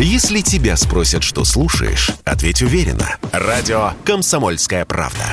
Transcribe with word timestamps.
Если 0.00 0.42
тебя 0.42 0.76
спросят, 0.76 1.24
что 1.24 1.44
слушаешь, 1.44 2.12
ответь 2.24 2.62
уверенно. 2.62 3.16
Радио 3.32 3.94
«Комсомольская 4.04 4.84
правда». 4.84 5.24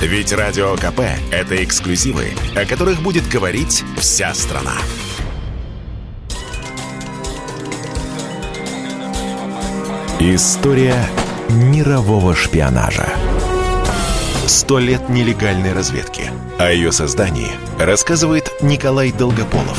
Ведь 0.00 0.32
Радио 0.32 0.76
КП– 0.76 1.00
это 1.30 1.62
эксклюзивы, 1.62 2.28
о 2.56 2.64
которых 2.64 3.02
будет 3.02 3.28
говорить 3.28 3.84
вся 3.98 4.32
страна. 4.32 4.72
История 10.18 11.06
мирового 11.50 12.34
шпионажа. 12.34 13.10
Сто 14.46 14.78
лет 14.78 15.10
нелегальной 15.10 15.74
разведки. 15.74 16.30
О 16.58 16.72
ее 16.72 16.92
создании 16.92 17.50
рассказывает 17.78 18.50
Николай 18.62 19.12
Долгополов, 19.12 19.78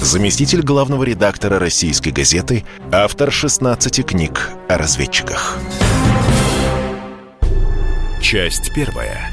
заместитель 0.00 0.62
главного 0.62 1.04
редактора 1.04 1.58
российской 1.58 2.10
газеты, 2.10 2.64
автор 2.92 3.32
16 3.32 4.06
книг 4.06 4.50
о 4.68 4.78
разведчиках. 4.78 5.58
Часть 8.22 8.72
первая. 8.74 9.30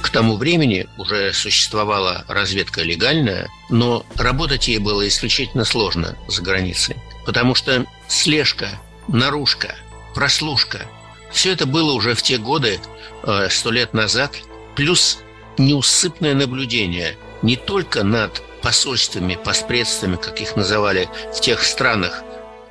К 0.00 0.10
тому 0.10 0.36
времени 0.36 0.86
уже 0.98 1.32
существовала 1.32 2.24
разведка 2.28 2.82
легальная, 2.82 3.48
но 3.70 4.04
работать 4.16 4.68
ей 4.68 4.78
было 4.78 5.06
исключительно 5.08 5.64
сложно 5.64 6.16
за 6.28 6.42
границей. 6.42 6.96
Потому 7.26 7.54
что 7.54 7.86
слежка, 8.08 8.68
наружка, 9.08 9.74
прослушка– 10.14 10.82
все 11.34 11.50
это 11.52 11.66
было 11.66 11.92
уже 11.92 12.14
в 12.14 12.22
те 12.22 12.38
годы, 12.38 12.78
э, 13.24 13.48
сто 13.50 13.72
лет 13.72 13.92
назад, 13.92 14.36
плюс 14.76 15.18
неусыпное 15.58 16.32
наблюдение 16.32 17.18
не 17.42 17.56
только 17.56 18.04
над 18.04 18.40
посольствами, 18.64 19.36
поспредствами, 19.36 20.16
как 20.16 20.40
их 20.40 20.56
называли 20.56 21.08
в 21.36 21.40
тех 21.40 21.62
странах, 21.62 22.22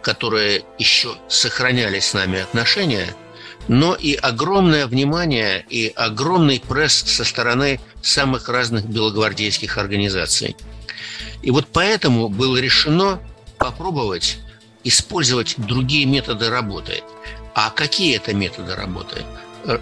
которые 0.02 0.63
еще 0.79 1.16
сохраняли 1.29 1.99
с 1.99 2.13
нами 2.16 2.41
отношения, 2.41 3.16
но 3.67 3.94
и 3.94 4.16
огромное 4.16 4.88
внимание 4.88 5.64
и 5.69 5.94
огромный 5.95 6.59
пресс 6.59 6.95
со 6.95 7.23
стороны 7.23 7.80
самых 8.02 8.49
разных 8.49 8.86
белогвардейских 8.86 9.77
организаций. 9.77 10.58
И 11.44 11.52
вот 11.52 11.67
поэтому 11.71 12.27
было 12.27 12.58
решено 12.58 13.19
попробовать 13.59 14.39
использовать 14.83 15.53
другие 15.58 16.05
методы 16.05 16.49
работы. 16.49 17.03
А 17.53 17.69
какие 17.69 18.17
это 18.17 18.33
методы 18.33 18.75
работы? 18.75 19.23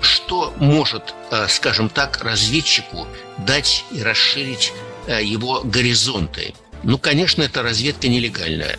Что 0.01 0.53
может, 0.57 1.15
э, 1.31 1.47
скажем 1.47 1.89
так, 1.89 2.23
разведчику 2.23 3.07
дать 3.39 3.83
и 3.89 4.03
расширить 4.03 4.71
э, 4.75 4.90
его 5.07 5.61
горизонты? 5.63 6.53
Ну, 6.83 6.97
конечно, 6.97 7.43
это 7.43 7.61
разведка 7.61 8.07
нелегальная. 8.07 8.77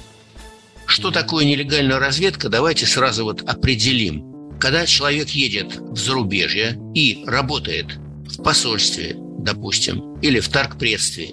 Что 0.86 1.10
такое 1.10 1.44
нелегальная 1.44 1.98
разведка? 1.98 2.48
Давайте 2.48 2.86
сразу 2.86 3.24
вот 3.24 3.42
определим. 3.48 4.58
Когда 4.58 4.86
человек 4.86 5.30
едет 5.30 5.76
в 5.76 5.96
зарубежье 5.96 6.78
и 6.94 7.24
работает 7.26 7.96
в 8.26 8.42
посольстве, 8.42 9.16
допустим, 9.16 10.18
или 10.20 10.40
в 10.40 10.48
торгпредстве, 10.48 11.32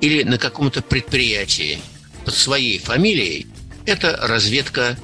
или 0.00 0.22
на 0.22 0.38
каком-то 0.38 0.82
предприятии 0.82 1.78
под 2.24 2.34
своей 2.34 2.78
фамилией, 2.78 3.46
это 3.86 4.16
разведка 4.22 4.96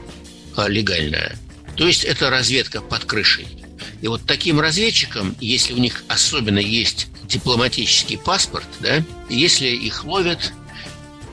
а, 0.57 0.69
легальная. 0.69 1.37
То 1.77 1.87
есть 1.87 2.05
это 2.05 2.31
разведка 2.31 2.81
под 2.81 3.05
крышей. 3.05 3.47
И 4.01 4.09
вот 4.09 4.23
таким 4.27 4.61
разведчикам, 4.61 5.37
если 5.41 5.73
у 5.73 5.79
них 5.79 6.05
особенно 6.09 6.59
есть 6.59 7.09
дипломатический 7.29 8.17
паспорт, 8.17 8.67
да, 8.81 9.05
если 9.29 9.67
их 9.67 10.05
ловят, 10.05 10.53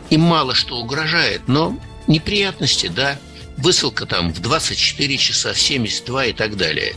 им 0.09 0.21
мало 0.21 0.53
что 0.53 0.77
угрожает, 0.77 1.47
но 1.47 1.79
неприятности, 2.07 2.87
да, 2.87 3.17
высылка 3.57 4.05
там 4.05 4.33
в 4.33 4.39
24 4.41 5.17
часа, 5.17 5.53
в 5.53 5.59
72 5.59 6.25
и 6.25 6.33
так 6.33 6.57
далее. 6.57 6.95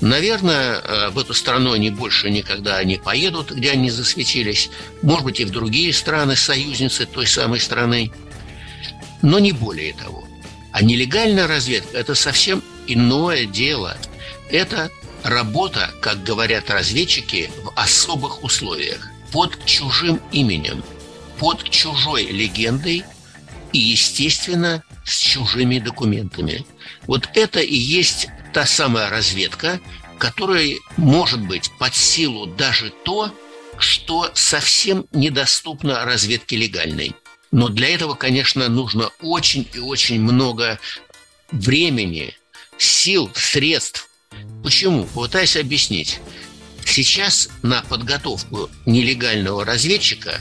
Наверное, 0.00 0.80
э, 0.80 1.10
в 1.10 1.18
эту 1.18 1.34
страну 1.34 1.72
они 1.72 1.90
больше 1.90 2.30
никогда 2.30 2.82
не 2.84 2.96
поедут, 2.96 3.52
где 3.52 3.70
они 3.70 3.90
засветились. 3.90 4.70
Может 5.02 5.24
быть, 5.24 5.40
и 5.40 5.44
в 5.44 5.50
другие 5.50 5.92
страны, 5.92 6.36
союзницы 6.36 7.06
той 7.06 7.26
самой 7.26 7.60
страны 7.60 8.10
но 9.22 9.38
не 9.38 9.52
более 9.52 9.92
того. 9.92 10.24
А 10.72 10.82
нелегальная 10.82 11.46
разведка– 11.46 11.96
это 11.98 12.14
совсем 12.14 12.62
иное 12.86 13.44
дело. 13.44 13.96
Это 14.50 14.90
работа, 15.22 15.90
как 16.00 16.22
говорят 16.22 16.70
разведчики, 16.70 17.50
в 17.62 17.72
особых 17.76 18.42
условиях, 18.44 19.08
под 19.32 19.64
чужим 19.64 20.20
именем, 20.32 20.82
под 21.38 21.68
чужой 21.70 22.24
легендой 22.26 23.04
и, 23.72 23.78
естественно, 23.78 24.82
с 25.04 25.16
чужими 25.18 25.78
документами. 25.78 26.66
Вот 27.06 27.28
это 27.34 27.60
и 27.60 27.76
есть 27.76 28.28
та 28.52 28.66
самая 28.66 29.08
разведка, 29.08 29.80
которая 30.18 30.76
может 30.96 31.40
быть 31.40 31.70
под 31.78 31.94
силу 31.94 32.46
даже 32.46 32.90
то, 33.04 33.32
что 33.78 34.30
совсем 34.34 35.06
недоступно 35.12 36.04
разведке 36.04 36.56
легальной. 36.56 37.14
Но 37.50 37.68
для 37.68 37.88
этого, 37.94 38.14
конечно, 38.14 38.68
нужно 38.68 39.10
очень 39.20 39.66
и 39.72 39.78
очень 39.78 40.20
много 40.20 40.78
времени, 41.50 42.36
сил, 42.76 43.30
средств. 43.34 44.09
Почему? 44.70 45.04
Попытаюсь 45.04 45.56
объяснить. 45.56 46.20
Сейчас 46.86 47.48
на 47.62 47.82
подготовку 47.82 48.70
нелегального 48.86 49.64
разведчика, 49.64 50.40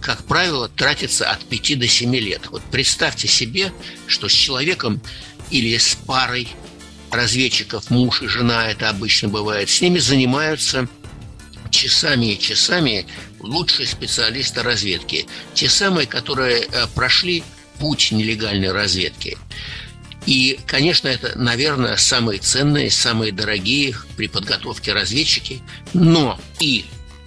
как 0.00 0.24
правило, 0.24 0.68
тратится 0.68 1.30
от 1.30 1.44
5 1.44 1.78
до 1.78 1.86
7 1.86 2.16
лет. 2.16 2.48
Вот 2.50 2.60
представьте 2.72 3.28
себе, 3.28 3.72
что 4.08 4.28
с 4.28 4.32
человеком 4.32 5.00
или 5.52 5.76
с 5.76 5.94
парой 5.94 6.48
разведчиков, 7.12 7.88
муж 7.90 8.20
и 8.22 8.26
жена, 8.26 8.68
это 8.68 8.88
обычно 8.88 9.28
бывает, 9.28 9.70
с 9.70 9.80
ними 9.80 10.00
занимаются 10.00 10.88
часами 11.70 12.32
и 12.32 12.40
часами 12.40 13.06
лучшие 13.38 13.86
специалисты 13.86 14.64
разведки. 14.64 15.28
Те 15.54 15.68
самые, 15.68 16.08
которые 16.08 16.62
э, 16.62 16.86
прошли 16.96 17.44
путь 17.78 18.10
нелегальной 18.10 18.72
разведки. 18.72 19.38
И, 20.28 20.60
конечно, 20.66 21.08
это, 21.08 21.38
наверное, 21.38 21.96
самые 21.96 22.38
ценные, 22.38 22.90
самые 22.90 23.32
дорогие 23.32 23.96
при 24.14 24.28
подготовке 24.28 24.92
разведчики. 24.92 25.62
Но 25.94 26.38
и 26.60 26.84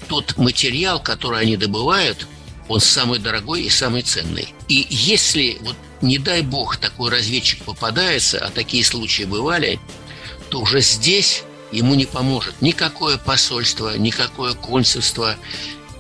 тот 0.08 0.38
материал, 0.38 1.02
который 1.02 1.42
они 1.42 1.58
добывают, 1.58 2.28
он 2.68 2.80
самый 2.80 3.18
дорогой 3.18 3.64
и 3.64 3.72
самый 3.72 4.04
ценный. 4.04 4.54
И 4.68 4.86
если, 4.92 5.58
вот 5.62 5.76
не 6.04 6.20
дай 6.20 6.44
бог, 6.44 6.78
такой 6.78 7.10
разведчик 7.10 7.64
попадается, 7.64 8.38
а 8.38 8.52
такие 8.52 8.86
случаи 8.86 9.24
бывали, 9.24 9.80
то 10.50 10.60
уже 10.60 10.82
здесь 10.82 11.42
ему 11.72 11.96
не 11.96 12.06
поможет 12.06 12.62
никакое 12.62 13.18
посольство, 13.18 13.98
никакое 13.98 14.54
консульство, 14.54 15.38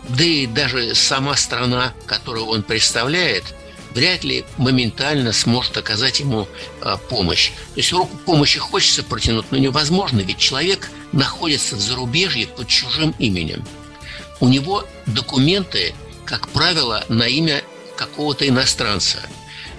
да 0.07 0.23
и 0.23 0.45
даже 0.45 0.94
сама 0.94 1.35
страна, 1.35 1.94
которую 2.06 2.45
он 2.45 2.61
представляет, 2.61 3.56
вряд 3.94 4.24
ли 4.24 4.46
моментально 4.57 5.34
сможет 5.34 5.78
оказать 5.78 6.19
ему 6.19 6.47
а, 6.81 6.97
помощь. 6.97 7.52
То 7.74 7.79
есть 7.79 7.91
руку 7.91 8.16
помощи 8.25 8.59
хочется 8.59 9.03
протянуть, 9.03 9.46
но 9.52 9.57
невозможно, 9.57 10.19
ведь 10.19 10.38
человек 10.38 10.90
находится 11.12 11.75
в 11.75 11.79
зарубежье 11.79 12.47
под 12.47 12.68
чужим 12.68 13.13
именем. 13.19 13.66
У 14.40 14.47
него 14.47 14.85
документы, 15.06 15.94
как 16.25 16.50
правило, 16.50 17.06
на 17.09 17.28
имя 17.28 17.63
какого-то 17.96 18.47
иностранца. 18.47 19.19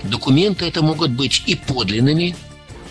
Документы 0.04 0.66
это 0.66 0.82
могут 0.82 1.10
быть 1.10 1.42
и 1.46 1.54
подлинными, 1.54 2.36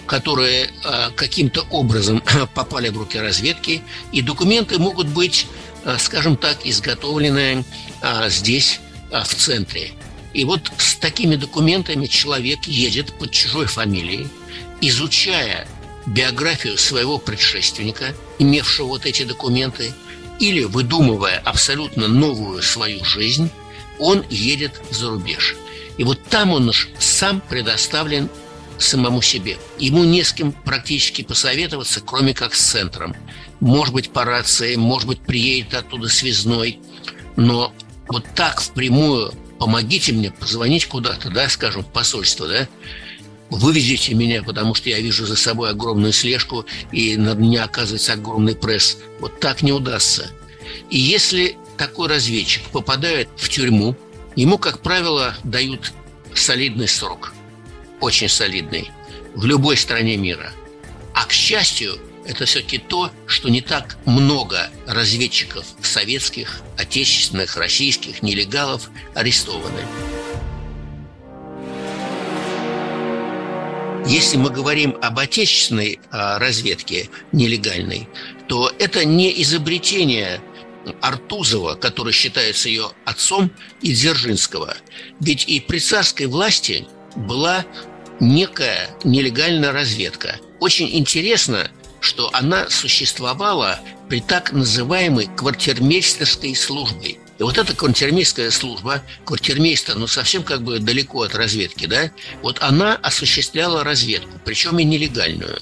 которые 0.06 0.70
э, 0.84 1.09
каким-то 1.16 1.62
образом 1.70 2.22
попали 2.53 2.90
в 2.90 2.98
руки 2.98 3.18
разведки, 3.18 3.82
и 4.12 4.22
документы 4.22 4.78
могут 4.78 5.08
быть, 5.08 5.48
э, 5.86 5.98
скажем 6.00 6.36
так, 6.36 6.66
изготовлены 6.66 7.64
э, 8.02 8.30
здесь, 8.30 8.82
э, 9.12 9.22
в 9.22 9.34
центре. 9.36 9.92
И 10.34 10.46
вот 10.46 10.72
с 10.78 10.96
такими 10.96 11.36
документами 11.36 12.06
человек 12.06 12.66
едет 12.66 13.14
под 13.14 13.32
чужой 13.32 13.66
фамилией, 13.66 14.28
изучая 14.79 15.67
биографию 16.06 16.78
своего 16.78 17.17
предшественника, 17.17 18.16
имевшего 18.40 18.88
вот 18.88 19.06
эти 19.06 19.23
документы, 19.23 19.94
или 20.40 20.64
выдумывая 20.64 21.40
абсолютно 21.46 22.08
новую 22.08 22.64
свою 22.64 23.03
жизнь, 23.06 23.52
он 24.00 24.26
едет 24.29 24.82
за 24.90 25.09
рубеж. 25.09 25.56
И 25.97 26.03
вот 26.03 26.23
там 26.23 26.52
он 26.52 26.70
уж 26.70 26.90
сам 26.97 27.41
предоставлен 27.41 28.29
самому 28.79 29.22
себе. 29.22 29.58
Ему 29.78 30.03
не 30.03 30.23
с 30.23 30.34
кем 30.34 30.52
практически 30.52 31.22
посоветоваться, 31.22 32.02
кроме 32.02 32.34
как 32.34 32.56
с 32.56 32.61
центром. 32.61 33.16
Может 33.59 33.94
быть, 33.94 34.11
по 34.11 34.26
рации, 34.26 34.76
может 34.76 35.08
быть, 35.08 35.22
приедет 35.22 35.76
оттуда 35.76 36.09
связной. 36.09 36.79
Но 37.35 37.72
вот 38.08 38.26
так 38.34 38.61
впрямую 38.61 39.34
помогите 39.61 40.11
мне 40.11 40.31
позвонить 40.31 40.87
куда-то, 40.87 41.29
да, 41.29 41.47
скажем, 41.47 41.84
в 41.84 41.85
посольство, 41.85 42.47
да, 42.47 42.67
вывезите 43.52 44.16
меня, 44.16 44.41
потому 44.41 44.73
что 44.73 44.90
я 44.90 44.99
вижу 44.99 45.28
за 45.28 45.35
собой 45.35 45.69
огромную 45.69 46.13
слежку, 46.13 46.66
и 46.91 47.16
над 47.16 47.37
меня 47.37 47.66
оказывается 47.66 48.13
огромный 48.13 48.55
пресс. 48.55 48.97
Вот 49.19 49.40
так 49.40 49.61
не 49.61 49.72
удастся. 49.72 50.31
И 50.90 50.97
если 50.97 51.58
такой 51.78 52.08
разведчик 52.08 52.63
попадает 52.72 53.29
в 53.37 53.49
тюрьму, 53.49 53.96
ему, 54.35 54.58
как 54.58 54.81
правило, 54.81 55.35
дают 55.43 55.93
солидный 56.34 56.87
срок– 56.87 57.31
очень 57.99 58.29
солидный 58.29 58.90
в 59.35 59.46
любой 59.46 59.78
стране 59.78 60.17
мира. 60.17 60.53
А 61.13 61.25
к 61.25 61.31
счастью, 61.31 61.99
это 62.26 62.46
все-таки 62.46 62.78
то, 62.78 63.12
что 63.26 63.50
не 63.50 63.62
так 63.62 63.97
много 64.06 64.70
разведчиков 64.85 65.66
советских, 65.82 66.62
отечественных, 66.78 67.58
российских, 67.58 68.22
нелегалов 68.22 68.90
арестованы. 69.16 69.82
Если 74.08 74.38
мы 74.38 74.50
говорим 74.50 74.97
об 75.02 75.20
отечественной 75.20 76.00
а, 76.09 76.40
разведке 76.40 77.09
нелегальной, 77.32 78.09
то 78.47 78.72
это 78.79 79.06
не 79.06 79.41
изобретение 79.41 80.41
Артузова, 81.02 81.76
который 81.76 82.12
считается 82.12 82.68
ее 82.68 82.91
отцом, 83.06 83.52
и 83.82 83.94
Дзержинского. 83.94 84.76
Ведь 85.20 85.47
и 85.47 85.59
при 85.59 85.79
царской 85.79 86.26
власти 86.26 86.88
была 87.16 87.66
некая 88.20 88.90
нелегальная 89.03 89.72
разведка. 89.72 90.40
Очень 90.59 90.90
интересно, 90.97 91.72
что 92.02 92.30
она 92.34 92.70
существовала 92.70 93.80
при 94.09 94.20
так 94.20 94.52
называемой 94.52 95.30
квартирмейстерской 95.38 96.53
службе. 96.56 97.20
И 97.40 97.44
вот 97.44 97.58
эта 97.58 97.74
квартирмейская 97.76 98.52
служба, 98.52 99.02
квартирмейстер, 99.24 99.96
ну, 99.96 100.08
совсем 100.08 100.44
как 100.44 100.62
бы 100.64 100.80
далеко 100.80 101.24
от 101.24 101.34
разведки, 101.34 101.86
да, 101.86 102.12
вот 102.42 102.58
она 102.62 102.96
осуществляла 102.96 103.84
разведку, 103.84 104.32
причем 104.44 104.78
и 104.80 104.84
нелегальную. 104.84 105.59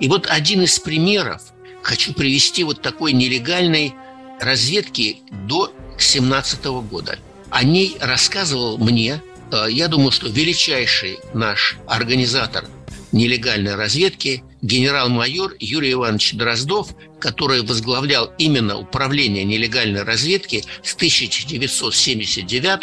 И 0.00 0.08
вот 0.08 0.26
один 0.28 0.62
из 0.62 0.78
примеров, 0.78 1.42
хочу 1.82 2.14
привести 2.14 2.64
вот 2.64 2.82
такой 2.82 3.12
нелегальной 3.12 3.94
разведки 4.40 5.18
до 5.46 5.72
17 5.98 6.64
года. 6.90 7.18
О 7.50 7.62
ней 7.62 7.96
рассказывал 8.00 8.78
мне, 8.78 9.22
э, 9.52 9.66
я 9.70 9.88
думаю, 9.88 10.12
что 10.12 10.28
величайший 10.28 11.18
наш 11.34 11.76
организатор 11.86 12.66
нелегальной 13.12 13.74
разведки 13.74 14.42
генерал-майор 14.62 15.54
Юрий 15.58 15.92
Иванович 15.92 16.34
Дроздов, 16.34 16.94
который 17.18 17.62
возглавлял 17.62 18.32
именно 18.38 18.78
управление 18.78 19.44
нелегальной 19.44 20.02
разведки 20.02 20.64
с 20.82 20.94
1979 20.94 22.80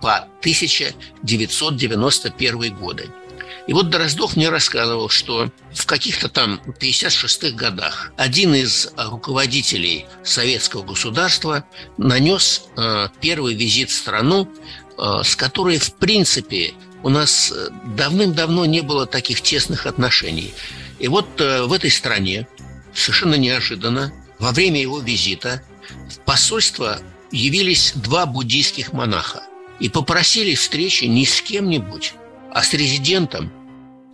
по 0.00 0.16
1991 0.40 2.74
годы. 2.74 3.08
И 3.68 3.72
вот 3.72 3.90
Дроздов 3.90 4.36
мне 4.36 4.48
рассказывал, 4.48 5.08
что 5.08 5.50
в 5.72 5.86
каких-то 5.86 6.28
там 6.28 6.60
56-х 6.80 7.56
годах 7.56 8.12
один 8.16 8.54
из 8.54 8.90
руководителей 8.96 10.06
советского 10.24 10.82
государства 10.82 11.64
нанес 11.96 12.64
э, 12.76 13.08
первый 13.20 13.54
визит 13.54 13.90
в 13.90 13.94
страну, 13.94 14.48
э, 14.98 15.22
с 15.22 15.36
которой, 15.36 15.78
в 15.78 15.94
принципе, 15.94 16.74
у 17.04 17.08
нас 17.08 17.52
э, 17.52 17.68
давным-давно 17.96 18.66
не 18.66 18.80
было 18.80 19.06
таких 19.06 19.42
тесных 19.42 19.86
отношений. 19.86 20.52
И 21.02 21.08
вот 21.08 21.40
э, 21.40 21.64
в 21.64 21.72
этой 21.72 21.90
стране 21.90 22.46
совершенно 22.94 23.34
неожиданно 23.34 24.12
во 24.38 24.52
время 24.52 24.80
его 24.80 25.00
визита 25.00 25.60
в 26.08 26.20
посольство 26.20 27.00
явились 27.32 27.92
два 27.96 28.24
буддийских 28.24 28.92
монаха 28.92 29.42
и 29.80 29.88
попросили 29.88 30.54
встречи 30.54 31.04
не 31.06 31.26
с 31.26 31.42
кем-нибудь, 31.42 32.14
а 32.52 32.62
с 32.62 32.72
резидентом. 32.72 33.48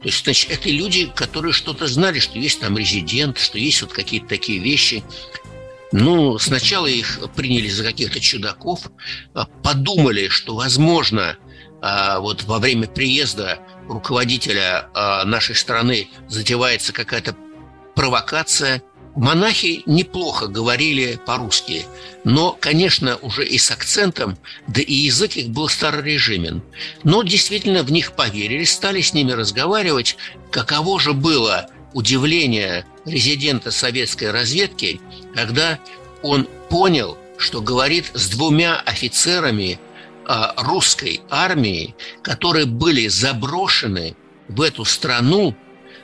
То 0.00 0.08
есть, 0.08 0.24
значит, 0.24 0.50
это 0.50 0.70
люди, 0.70 1.12
которые 1.14 1.52
что-то 1.52 1.86
знали, 1.86 2.20
что 2.20 2.38
есть 2.38 2.60
там 2.60 2.78
резидент, 2.78 3.36
что 3.36 3.58
есть 3.58 3.82
вот 3.82 3.92
какие-то 3.92 4.28
такие 4.28 4.58
вещи. 4.58 5.04
Ну, 5.92 6.38
сначала 6.38 6.86
их 6.86 7.20
приняли 7.34 7.68
за 7.68 7.84
каких-то 7.84 8.18
чудаков, 8.18 8.90
а 9.34 9.44
подумали, 9.62 10.28
что, 10.28 10.54
возможно, 10.54 11.36
а, 11.82 12.20
вот 12.20 12.44
во 12.44 12.58
время 12.58 12.86
приезда 12.86 13.58
руководителя 13.88 14.88
а, 14.94 15.24
нашей 15.24 15.54
страны 15.54 16.08
затевается 16.28 16.92
какая-то 16.92 17.34
провокация– 17.94 18.82
Монахи 19.18 19.82
неплохо 19.86 20.46
говорили 20.46 21.18
по-русски, 21.26 21.86
но, 22.22 22.56
конечно, 22.60 23.16
уже 23.16 23.44
и 23.44 23.58
с 23.58 23.68
акцентом, 23.68 24.38
да 24.68 24.80
и 24.80 24.92
язык 24.92 25.36
их 25.36 25.48
был 25.48 25.68
старорежимен. 25.68 26.62
Но 27.02 27.24
действительно 27.24 27.82
в 27.82 27.90
них 27.90 28.12
поверили, 28.12 28.62
стали 28.62 29.00
с 29.00 29.14
ними 29.14 29.32
разговаривать. 29.32 30.16
Каково 30.52 31.00
же 31.00 31.14
было 31.14 31.68
удивление 31.94 32.86
резидента 33.06 33.72
советской 33.72 34.30
разведки, 34.30 35.00
когда 35.34 35.80
он 36.22 36.46
понял, 36.68 37.18
что 37.38 37.60
говорит 37.60 38.12
с 38.14 38.28
двумя 38.28 38.78
офицерами 38.78 39.80
русской 40.56 41.22
армии, 41.30 41.94
которые 42.22 42.66
были 42.66 43.08
заброшены 43.08 44.14
в 44.48 44.60
эту 44.60 44.84
страну 44.84 45.56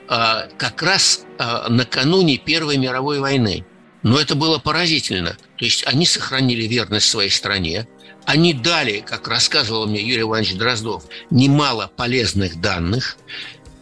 а, 0.07 0.47
как 0.57 0.81
раз 0.81 1.25
а, 1.37 1.69
накануне 1.69 2.37
Первой 2.37 2.77
мировой 2.77 3.19
войны. 3.19 3.65
Но 4.03 4.19
это 4.19 4.35
было 4.35 4.59
поразительно. 4.59 5.37
То 5.57 5.65
есть 5.65 5.85
они 5.87 6.05
сохранили 6.05 6.67
верность 6.67 7.07
своей 7.07 7.31
стране, 7.31 7.87
они 8.25 8.53
дали, 8.53 8.99
как 8.99 9.27
рассказывал 9.27 9.87
мне 9.87 10.01
Юрий 10.01 10.21
Иванович 10.21 10.55
Дроздов, 10.55 11.05
немало 11.29 11.91
полезных 11.95 12.59
данных, 12.59 13.17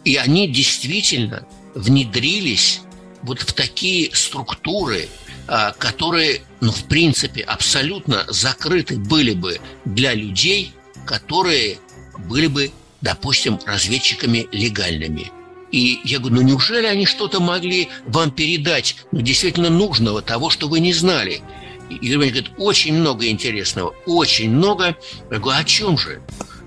и 0.04 0.16
они 0.16 0.48
действительно 0.48 1.46
внедрились 1.74 2.80
вот 3.22 3.40
в 3.40 3.52
такие 3.54 4.14
структуры, 4.14 5.08
которые, 5.46 6.42
ну, 6.60 6.72
в 6.72 6.84
принципе, 6.84 7.42
абсолютно 7.42 8.24
закрыты 8.28 8.96
были 8.96 9.32
бы 9.32 9.60
для 9.84 10.14
людей, 10.14 10.72
которые 11.06 11.78
были 12.28 12.46
бы, 12.46 12.72
допустим, 13.00 13.58
разведчиками 13.66 14.46
легальными– 14.52 15.30
и 15.74 16.00
я 16.04 16.20
говорю, 16.20 16.36
ну 16.36 16.42
неужели 16.42 16.86
они 16.86 17.04
что-то 17.04 17.40
могли 17.40 17.88
вам 18.06 18.30
передать, 18.30 18.94
ну, 19.10 19.22
действительно 19.22 19.70
нужного, 19.70 20.22
того, 20.22 20.48
что 20.48 20.68
вы 20.68 20.78
не 20.78 20.92
знали? 20.92 21.42
И 21.90 21.96
Игорь 21.96 22.28
говорит, 22.28 22.50
очень 22.58 22.94
много 22.94 23.26
интересного, 23.26 23.92
очень 24.06 24.52
много. 24.52 24.96
Я 25.32 25.40
говорю, 25.40 25.58
«А 25.58 25.62
о 25.62 25.64
чем 25.64 25.98
же? 25.98 26.22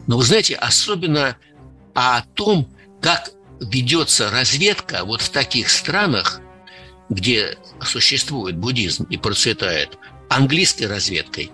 Ну, 0.08 0.18
вы 0.18 0.26
знаете, 0.26 0.56
особенно 0.56 1.38
о 1.94 2.22
том, 2.34 2.68
как 3.02 3.32
ведется 3.62 4.30
разведка 4.30 5.06
вот 5.06 5.22
в 5.22 5.30
таких 5.30 5.70
странах, 5.70 6.42
где 7.10 7.58
существует 7.84 8.58
буддизм 8.58 9.06
и 9.10 9.18
процветает, 9.18 9.98
английской 10.30 10.86
разведкой. 10.86 11.52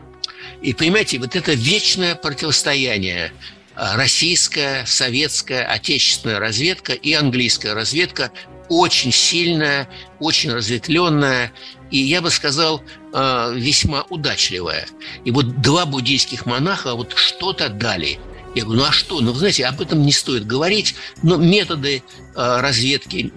И 0.62 0.74
понимаете, 0.74 1.20
вот 1.20 1.36
это 1.36 1.54
вечное 1.54 2.16
противостояние 2.16 3.32
а, 3.76 3.96
российская, 3.98 4.86
советская, 4.86 5.66
отечественная 5.66 6.40
разведка 6.40 6.94
и 6.94 7.14
английская 7.14 7.74
разведка 7.74 8.32
очень 8.70 9.12
сильная, 9.12 9.90
очень 10.20 10.52
разветвленная 10.54 11.52
и, 11.92 11.98
я 11.98 12.22
бы 12.22 12.32
сказал, 12.32 12.82
а, 13.14 13.52
весьма 13.52 14.04
удачливая. 14.10 14.88
И 15.26 15.32
вот 15.32 15.62
два 15.62 15.86
буддийских 15.86 16.46
монаха 16.46 16.96
вот 16.96 17.14
что-то 17.16 17.70
дали. 17.70 18.20
Я 18.56 18.64
говорю, 18.64 18.82
ну 18.82 18.88
а 18.88 18.92
что? 18.92 19.20
Ну, 19.20 19.32
вы 19.32 19.40
знаете, 19.40 19.66
об 19.66 19.82
этом 19.82 20.04
не 20.04 20.12
стоит 20.12 20.46
говорить, 20.46 20.96
но 21.24 21.38
методы 21.38 22.04
а, 22.36 22.62
разведки 22.62 23.34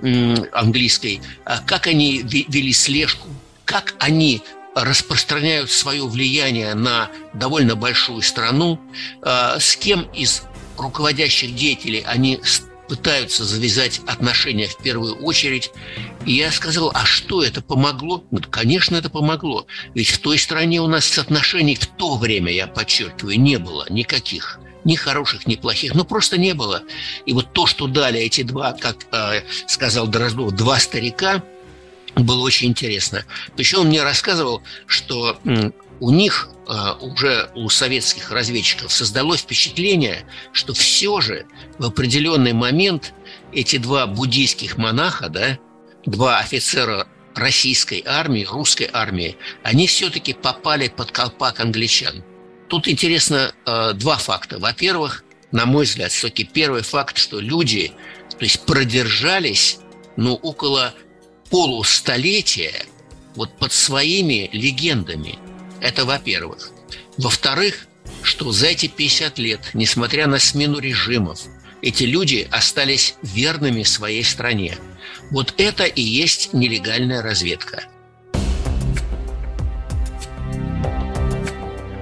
английской, 0.52 1.20
как 1.66 1.86
они 1.86 2.22
вели 2.22 2.72
слежку, 2.72 3.28
как 3.64 3.94
они 3.98 4.42
распространяют 4.74 5.70
свое 5.70 6.06
влияние 6.06 6.74
на 6.74 7.10
довольно 7.32 7.76
большую 7.76 8.20
страну, 8.20 8.78
а, 9.22 9.58
с 9.58 9.76
кем 9.76 10.02
из 10.12 10.42
руководящих 10.76 11.54
деятелей 11.54 12.04
они 12.06 12.40
пытаются 12.86 13.44
завязать 13.44 14.00
отношения 14.06 14.68
в 14.68 14.76
первую 14.76 15.16
очередь. 15.16 15.72
И 16.24 16.34
я 16.34 16.52
сказал, 16.52 16.92
а 16.94 17.04
что 17.04 17.42
это 17.42 17.62
помогло? 17.62 18.22
Ну, 18.30 18.40
конечно, 18.50 18.96
это 18.96 19.10
помогло. 19.10 19.66
Ведь 19.94 20.10
в 20.10 20.18
той 20.18 20.38
стране 20.38 20.80
у 20.80 20.86
нас 20.86 21.06
соотношений 21.06 21.74
в 21.74 21.86
то 21.86 22.16
время, 22.16 22.52
я 22.52 22.66
подчеркиваю, 22.66 23.40
не 23.40 23.58
было 23.58 23.86
никаких 23.90 24.60
ни 24.86 24.94
хороших, 24.94 25.46
ни 25.46 25.56
плохих, 25.56 25.94
ну 25.94 26.04
просто 26.04 26.38
не 26.38 26.54
было. 26.54 26.82
И 27.26 27.34
вот 27.34 27.52
то, 27.52 27.66
что 27.66 27.86
дали 27.86 28.18
эти 28.20 28.42
два, 28.42 28.72
как 28.72 28.96
э, 29.12 29.42
сказал 29.66 30.06
Дроздов, 30.06 30.52
два 30.52 30.78
старика– 30.78 31.42
было 32.16 32.44
очень 32.44 32.68
интересно. 32.68 33.24
Причем 33.56 33.80
он 33.80 33.88
мне 33.88 34.02
рассказывал, 34.02 34.62
что 34.86 35.38
у 36.00 36.10
них 36.10 36.48
а, 36.66 36.94
уже 36.94 37.50
у 37.54 37.68
советских 37.68 38.30
разведчиков 38.30 38.92
создалось 38.92 39.40
впечатление, 39.40 40.26
что 40.52 40.72
все 40.74 41.20
же 41.20 41.46
в 41.78 41.84
определенный 41.84 42.52
момент 42.52 43.12
эти 43.52 43.76
два 43.76 44.06
буддийских 44.06 44.78
монаха, 44.78 45.28
да, 45.28 45.58
два 46.06 46.38
офицера 46.38 47.06
российской 47.34 48.02
армии, 48.06 48.46
русской 48.50 48.88
армии, 48.90 49.36
они 49.62 49.86
все-таки 49.86 50.32
попали 50.32 50.88
под 50.88 51.12
колпак 51.12 51.60
англичан. 51.60 52.24
Тут 52.68 52.88
интересно 52.88 53.54
э, 53.64 53.92
два 53.94 54.16
факта. 54.16 54.58
Во-первых, 54.58 55.24
на 55.52 55.66
мой 55.66 55.84
взгляд, 55.84 56.10
все-таки 56.10 56.44
первый 56.44 56.82
факт, 56.82 57.16
что 57.16 57.38
люди, 57.38 57.92
то 58.30 58.44
есть 58.44 58.66
продержались, 58.66 59.78
ну, 60.16 60.34
около 60.34 60.94
полустолетия 61.50 62.84
вот 63.34 63.56
под 63.58 63.72
своими 63.72 64.50
легендами. 64.52 65.38
Это 65.80 66.04
во-первых. 66.04 66.70
Во-вторых, 67.18 67.86
что 68.22 68.50
за 68.50 68.66
эти 68.66 68.88
50 68.88 69.38
лет, 69.38 69.60
несмотря 69.74 70.26
на 70.26 70.38
смену 70.38 70.78
режимов, 70.78 71.40
эти 71.82 72.04
люди 72.04 72.48
остались 72.50 73.14
верными 73.22 73.82
своей 73.82 74.24
стране. 74.24 74.76
Вот 75.30 75.54
это 75.58 75.84
и 75.84 76.02
есть 76.02 76.52
нелегальная 76.52 77.22
разведка. 77.22 77.84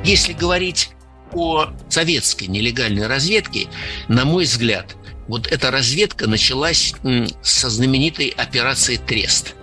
Если 0.04 0.34
говорить 0.34 0.90
о 1.32 1.70
советской 1.88 2.44
нелегальной 2.44 3.06
разведке, 3.06 3.68
на 4.08 4.26
мой 4.26 4.44
взгляд, 4.44 4.96
вот 5.28 5.46
эта 5.46 5.70
разведка 5.70 6.28
началась 6.28 6.94
со 7.42 7.70
знаменитой 7.70 8.28
операции 8.28 8.96
«Трест». 8.96 9.54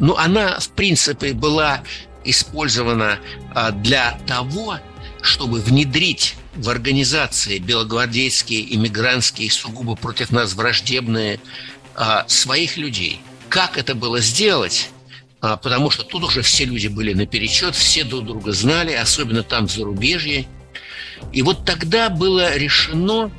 Но 0.00 0.16
она, 0.18 0.58
в 0.58 0.70
принципе, 0.70 1.32
была 1.32 1.82
использована 2.24 3.18
а, 3.54 3.70
для 3.70 4.18
того, 4.26 4.78
чтобы 5.22 5.60
внедрить 5.60 6.34
в 6.54 6.68
организации 6.68 7.58
белогвардейские, 7.58 8.74
иммигрантские, 8.74 9.50
сугубо 9.50 9.94
против 9.94 10.32
нас 10.32 10.54
враждебные 10.54 11.40
а, 11.94 12.24
своих 12.28 12.76
людей. 12.76 13.20
Как 13.48 13.78
это 13.78 13.94
было 13.94 14.20
сделать? 14.20 14.90
А, 15.44 15.58
потому 15.58 15.90
что 15.90 16.04
тут 16.04 16.22
уже 16.24 16.40
все 16.40 16.64
люди 16.64 16.86
были 16.86 17.12
наперечет, 17.12 17.74
все 17.74 18.02
друг 18.02 18.24
друга 18.24 18.52
знали, 18.52 18.94
особенно 18.94 19.42
там 19.42 19.68
в 19.68 19.70
зарубежье. 19.70 20.46
И 21.34 21.42
вот 21.42 21.66
тогда 21.66 22.08
было 22.08 22.56
решено 22.56 23.30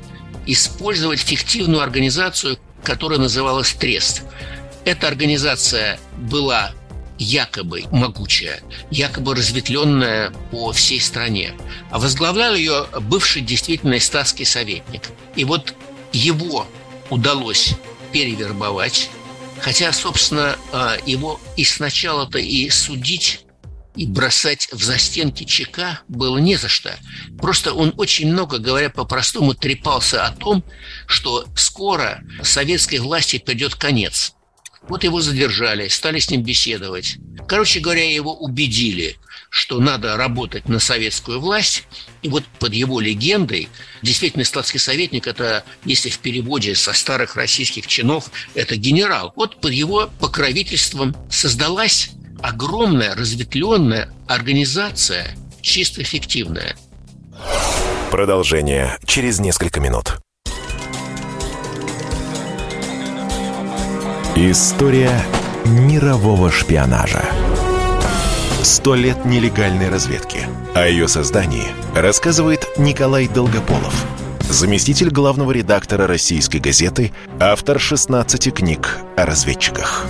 использовать 0.46 1.18
фиктивную 1.18 1.82
организацию, 1.82 2.60
которая 2.84 3.18
называлась 3.18 3.72
«Трест». 3.72 4.22
Эта 4.84 5.08
организация 5.08 5.98
была 6.16 6.70
якобы 7.18 7.82
могучая, 7.90 8.60
якобы 8.92 9.34
разветвленная 9.34 10.30
по 10.52 10.70
всей 10.70 11.00
стране. 11.00 11.54
А 11.90 11.98
возглавлял 11.98 12.54
ее 12.54 12.86
бывший 13.00 13.42
действительно 13.42 13.98
статский 13.98 14.44
советник. 14.44 15.02
И 15.34 15.42
вот 15.42 15.74
его 16.12 16.68
удалось 17.10 17.74
перевербовать, 18.12 19.10
хотя, 19.60 19.92
собственно, 19.92 20.56
а, 20.72 20.96
его 21.06 21.40
и 21.56 21.64
сначала-то 21.64 22.38
и 22.38 22.68
судить 22.70 23.46
и 23.96 24.06
бросать 24.06 24.68
в 24.72 24.82
застенки 24.82 25.44
ЧК 25.44 26.00
было 26.08 26.36
не 26.38 26.56
за 26.56 26.68
что. 26.68 26.94
Просто 27.38 27.72
он 27.72 27.94
очень 27.96 28.30
много, 28.30 28.58
говоря 28.58 28.90
по-простому, 28.90 29.54
трепался 29.54 30.26
о 30.26 30.32
том, 30.32 30.62
что 31.06 31.46
скоро 31.56 32.22
советской 32.42 32.98
власти 32.98 33.38
придет 33.38 33.74
конец. 33.74 34.35
Вот 34.88 35.04
его 35.04 35.20
задержали, 35.20 35.88
стали 35.88 36.18
с 36.18 36.30
ним 36.30 36.42
беседовать. 36.42 37.16
Короче 37.48 37.80
говоря, 37.80 38.08
его 38.08 38.34
убедили, 38.34 39.16
что 39.50 39.78
надо 39.80 40.16
работать 40.16 40.68
на 40.68 40.78
советскую 40.78 41.40
власть. 41.40 41.84
И 42.22 42.28
вот 42.28 42.44
под 42.58 42.74
его 42.74 43.00
легендой, 43.00 43.68
действительно, 44.02 44.44
статский 44.44 44.78
советник– 44.78 45.26
это, 45.28 45.64
если 45.84 46.08
в 46.08 46.18
переводе 46.18 46.74
со 46.74 46.92
старых 46.92 47.36
российских 47.36 47.86
чинов, 47.86 48.30
это 48.54 48.76
генерал. 48.76 49.32
Вот 49.36 49.60
под 49.60 49.72
его 49.72 50.10
покровительством 50.20 51.16
создалась 51.30 52.10
огромная 52.42 53.14
разветвленная 53.14 54.12
организация, 54.26 55.36
чисто 55.62 56.04
фиктивная. 56.04 56.76
Продолжение 58.10 58.98
через 59.04 59.40
несколько 59.40 59.80
минут. 59.80 60.18
История 64.38 65.18
мирового 65.64 66.52
шпионажа. 66.52 67.24
Сто 68.62 68.94
лет 68.94 69.24
нелегальной 69.24 69.88
разведки. 69.88 70.46
О 70.74 70.86
ее 70.86 71.08
создании 71.08 71.68
рассказывает 71.94 72.66
Николай 72.76 73.28
Долгополов, 73.28 73.94
заместитель 74.40 75.08
главного 75.08 75.52
редактора 75.52 76.06
российской 76.06 76.58
газеты, 76.58 77.14
автор 77.40 77.80
16 77.80 78.52
книг 78.52 78.98
о 79.16 79.24
разведчиках. 79.24 80.04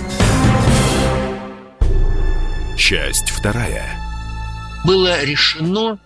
Часть 2.77 3.29
вторая. 3.29 3.97
Было 4.83 5.23
решено 5.23 5.99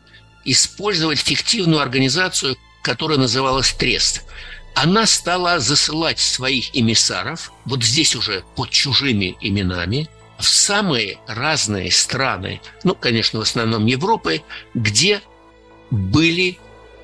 использовать 0.45 1.17
фиктивную 1.17 1.81
организацию, 1.81 2.55
которая 2.83 3.17
называлась 3.17 3.71
«Трест», 3.73 4.25
она 4.75 5.05
стала 5.05 5.59
засылать 5.59 6.19
своих 6.19 6.75
эмиссаров, 6.75 7.51
вот 7.65 7.83
здесь 7.83 8.15
уже 8.15 8.43
под 8.55 8.69
чужими 8.69 9.37
именами, 9.41 10.09
в 10.39 10.47
самые 10.47 11.19
разные 11.27 11.91
страны, 11.91 12.61
ну, 12.83 12.95
конечно, 12.95 13.39
в 13.39 13.43
основном 13.43 13.85
Европы, 13.85 14.41
где 14.73 15.21
были 15.91 16.57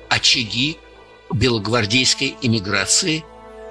очаги 0.08 0.78
белогвардейской 1.32 2.36
иммиграции 2.42 3.24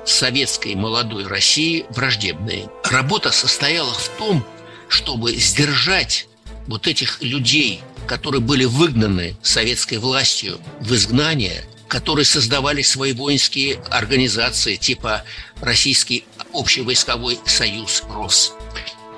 советской 0.06 0.76
молодой 0.76 1.28
России 1.28 1.86
враждебные. 1.90 2.70
Работа 2.86 3.32
состояла 3.32 3.94
в 3.94 4.08
том, 4.18 4.46
чтобы 4.88 5.36
сдержать 5.36 6.28
вот 6.68 6.88
этих 6.88 7.22
людей, 7.22 7.82
которые 8.06 8.40
были 8.40 8.64
выгнаны 8.64 9.36
советской 9.42 9.98
властью 9.98 10.60
в 10.80 10.94
изгнание– 10.94 11.66
которые 11.88 12.26
создавали 12.26 12.82
свои 12.82 13.14
воинские 13.14 13.80
организации 13.90 14.76
типа 14.76 15.24
Российский 15.62 16.26
общевойсковой 16.54 17.40
союз 17.46 18.04
РОС 18.10 18.54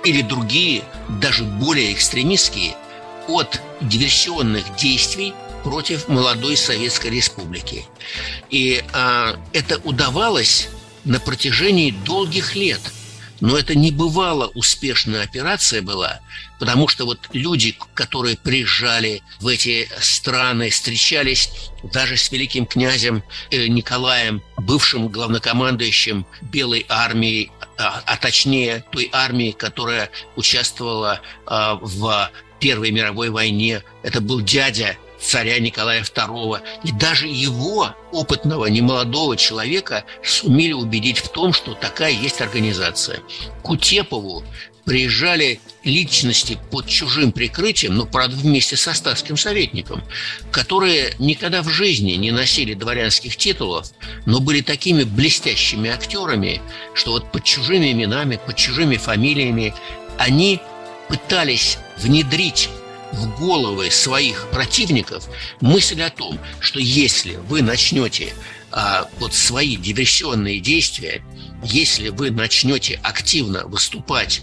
или 0.06 0.22
другие, 0.22 0.84
даже 1.22 1.44
более 1.44 1.92
экстремистские, 1.94 2.76
от 3.28 3.62
диверсионных 3.82 4.76
действий 4.78 5.34
против 5.64 6.08
молодой 6.08 6.56
Советской 6.56 7.12
Республики. 7.12 7.86
И 8.50 8.82
а, 8.94 9.38
это 9.52 9.80
удавалось 9.84 10.70
на 11.04 11.20
протяжении 11.20 11.92
долгих 11.92 12.56
лет– 12.56 12.80
но 13.42 13.58
это 13.58 13.76
не 13.76 13.92
бывало 13.92 14.48
успешная 14.54 15.24
операция 15.24 15.82
была, 15.82 16.20
потому 16.60 16.88
что 16.88 17.06
вот 17.06 17.30
люди, 17.34 17.78
которые 17.94 18.38
приезжали 18.38 19.22
в 19.40 19.48
эти 19.48 19.90
страны, 20.00 20.70
встречались 20.70 21.52
даже 21.84 22.18
с 22.18 22.32
великим 22.32 22.66
князем 22.66 23.24
э, 23.52 23.68
Николаем, 23.68 24.42
бывшим 24.58 25.08
главнокомандующим 25.08 26.26
Белой 26.42 26.86
армии, 26.90 27.52
а, 27.78 28.02
а 28.06 28.18
точнее 28.18 28.84
той 28.92 29.10
армии, 29.14 29.52
которая 29.52 30.10
участвовала 30.36 31.22
а, 31.46 31.76
в 31.76 32.30
Первой 32.60 32.92
мировой 32.92 33.30
войне. 33.30 33.84
Это 34.04 34.20
был 34.20 34.42
дядя 34.42 34.98
царя 35.22 35.60
Николая 35.60 36.04
II. 36.04 36.62
И 36.84 36.92
даже 36.92 37.28
его, 37.28 37.96
опытного, 38.12 38.68
немолодого 38.68 39.38
человека, 39.38 40.06
сумели 40.24 40.74
убедить 40.74 41.20
в 41.20 41.30
том, 41.30 41.54
что 41.54 41.74
такая 41.74 42.12
есть 42.12 42.42
организация. 42.42 43.20
К 43.64 43.70
Утепову 43.70 44.44
приезжали 44.86 45.60
личности 45.84 46.58
под 46.72 46.88
чужим 46.88 47.32
прикрытием, 47.32 47.96
но, 47.96 48.06
правда, 48.08 48.36
вместе 48.36 48.76
со 48.76 48.94
статским 48.94 49.38
советником, 49.38 50.04
которые 50.52 51.14
никогда 51.20 51.62
в 51.62 51.70
жизни 51.70 52.14
не 52.14 52.32
носили 52.32 52.74
дворянских 52.74 53.38
титулов, 53.38 53.92
но 54.26 54.40
были 54.40 54.62
такими 54.62 55.04
блестящими 55.04 55.92
актерами, 55.92 56.60
что 56.96 57.12
вот 57.12 57.32
под 57.32 57.44
чужими 57.44 57.92
именами, 57.92 58.40
под 58.44 58.56
чужими 58.56 58.98
фамилиями 58.98 59.76
они 60.18 60.60
пытались 61.08 61.78
внедрить 61.98 62.70
в 63.12 63.40
головы 63.40 63.92
своих 63.92 64.48
противников 64.52 65.28
мысль 65.62 66.02
о 66.02 66.10
том, 66.10 66.40
что 66.60 66.80
если 66.80 67.36
вы 67.36 67.62
начнете 67.62 68.34
а, 68.72 69.08
вот 69.20 69.34
свои 69.34 69.76
диверсионные 69.76 70.60
действия, 70.60 71.24
если 71.64 72.10
вы 72.10 72.32
начнете 72.32 73.00
активно 73.04 73.66
выступать 73.66 74.42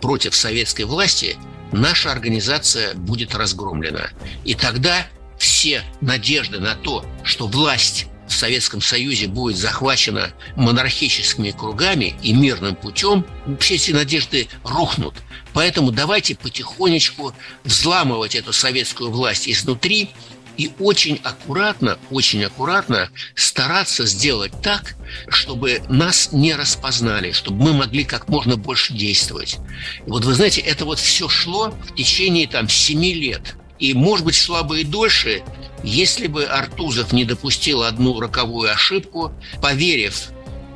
против 0.00 0.34
советской 0.34 0.82
власти, 0.82 1.36
наша 1.72 2.10
организация 2.10 2.94
будет 2.94 3.34
разгромлена. 3.34 4.10
И 4.44 4.54
тогда 4.54 5.06
все 5.38 5.82
надежды 6.00 6.58
на 6.58 6.74
то, 6.74 7.04
что 7.22 7.46
власть 7.46 8.06
в 8.28 8.32
Советском 8.32 8.80
Союзе 8.80 9.26
будет 9.26 9.56
захвачена 9.56 10.30
монархическими 10.56 11.50
кругами 11.50 12.14
и 12.22 12.32
мирным 12.32 12.76
путем, 12.76 13.24
все 13.58 13.74
эти 13.74 13.90
надежды 13.90 14.48
рухнут. 14.64 15.14
Поэтому 15.52 15.90
давайте 15.90 16.36
потихонечку 16.36 17.34
взламывать 17.64 18.34
эту 18.34 18.52
советскую 18.52 19.10
власть 19.10 19.48
изнутри 19.48 20.10
и 20.58 20.72
очень 20.80 21.20
аккуратно, 21.22 21.98
очень 22.10 22.44
аккуратно 22.44 23.10
стараться 23.34 24.04
сделать 24.06 24.52
так, 24.62 24.96
чтобы 25.28 25.80
нас 25.88 26.32
не 26.32 26.54
распознали, 26.54 27.32
чтобы 27.32 27.62
мы 27.64 27.72
могли 27.72 28.04
как 28.04 28.28
можно 28.28 28.56
больше 28.56 28.92
действовать. 28.92 29.58
И 30.04 30.10
вот 30.10 30.24
вы 30.24 30.34
знаете, 30.34 30.60
это 30.60 30.84
вот 30.84 30.98
все 30.98 31.28
шло 31.28 31.70
в 31.70 31.94
течение 31.94 32.48
там 32.48 32.68
семи 32.68 33.14
лет. 33.14 33.54
И, 33.78 33.94
может 33.94 34.24
быть, 34.24 34.34
шло 34.34 34.64
бы 34.64 34.80
и 34.80 34.84
дольше, 34.84 35.42
если 35.84 36.26
бы 36.26 36.44
Артузов 36.44 37.12
не 37.12 37.24
допустил 37.24 37.82
одну 37.82 38.18
роковую 38.18 38.72
ошибку, 38.72 39.32
поверив 39.62 40.30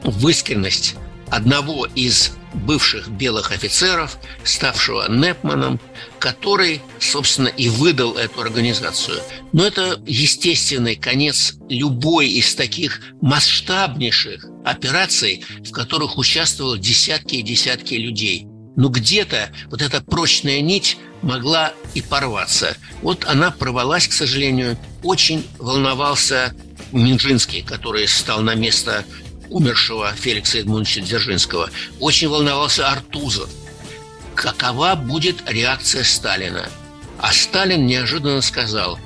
в 0.04 0.28
искренность 0.28 0.94
одного 1.30 1.86
из 1.86 2.32
бывших 2.54 3.08
белых 3.08 3.50
офицеров, 3.50 4.18
ставшего 4.44 5.10
Непманом, 5.10 5.80
который, 6.18 6.82
собственно, 7.00 7.48
и 7.48 7.68
выдал 7.68 8.16
эту 8.16 8.42
организацию. 8.42 9.20
Но 9.52 9.64
это 9.64 10.00
естественный 10.06 10.96
конец 10.96 11.54
любой 11.68 12.28
из 12.28 12.54
таких 12.54 13.00
масштабнейших 13.22 14.44
операций, 14.64 15.44
в 15.64 15.70
которых 15.72 16.18
участвовало 16.18 16.78
десятки 16.78 17.36
и 17.36 17.42
десятки 17.42 17.94
людей. 17.94 18.46
Но 18.76 18.88
где-то 18.88 19.50
вот 19.70 19.82
эта 19.82 20.00
прочная 20.00 20.60
нить 20.60 20.98
могла 21.22 21.72
и 21.94 22.00
порваться. 22.00 22.76
Вот 23.02 23.24
она 23.26 23.50
порвалась, 23.50 24.08
к 24.08 24.12
сожалению. 24.12 24.76
Очень 25.02 25.46
волновался 25.58 26.54
Минжинский, 26.92 27.62
который 27.62 28.08
стал 28.08 28.40
на 28.42 28.54
место 28.54 29.04
умершего 29.50 30.12
Феликса 30.12 30.58
Эдмундовича 30.58 31.02
Дзержинского. 31.02 31.70
Очень 32.00 32.28
волновался 32.28 32.88
Артузов. 32.88 33.50
Какова 34.34 34.94
будет 34.94 35.42
реакция 35.46 36.04
Сталина? 36.04 36.68
А 37.18 37.32
Сталин 37.32 37.86
неожиданно 37.86 38.40
сказал, 38.40 38.98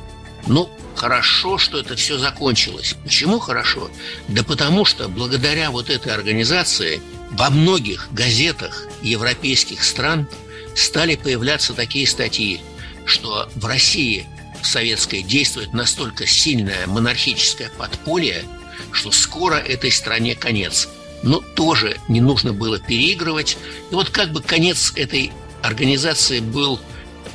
ну, 0.46 0.70
хорошо, 0.96 1.58
что 1.58 1.78
это 1.78 1.94
все 1.96 2.18
закончилось. 2.18 2.96
Почему 3.04 3.38
хорошо? 3.38 3.90
Да 4.28 4.42
потому 4.42 4.84
что 4.84 5.08
благодаря 5.08 5.70
вот 5.70 5.90
этой 5.90 6.12
организации 6.12 7.00
во 7.32 7.50
многих 7.50 8.08
газетах 8.12 8.86
европейских 9.02 9.84
стран 9.84 10.26
стали 10.74 11.16
появляться 11.16 11.74
такие 11.74 12.06
статьи, 12.06 12.60
что 13.04 13.48
в 13.54 13.66
России 13.66 14.26
в 14.62 14.66
советской 14.66 15.22
действует 15.22 15.72
настолько 15.72 16.26
сильное 16.26 16.86
монархическое 16.86 17.70
подполье, 17.76 18.44
что 18.90 19.12
скоро 19.12 19.56
этой 19.56 19.92
стране 19.92 20.34
конец. 20.34 20.88
Но 21.22 21.40
тоже 21.40 21.98
не 22.08 22.20
нужно 22.20 22.52
было 22.52 22.78
переигрывать. 22.78 23.56
И 23.90 23.94
вот 23.94 24.10
как 24.10 24.32
бы 24.32 24.42
конец 24.42 24.92
этой 24.96 25.32
организации 25.62 26.40
был 26.40 26.80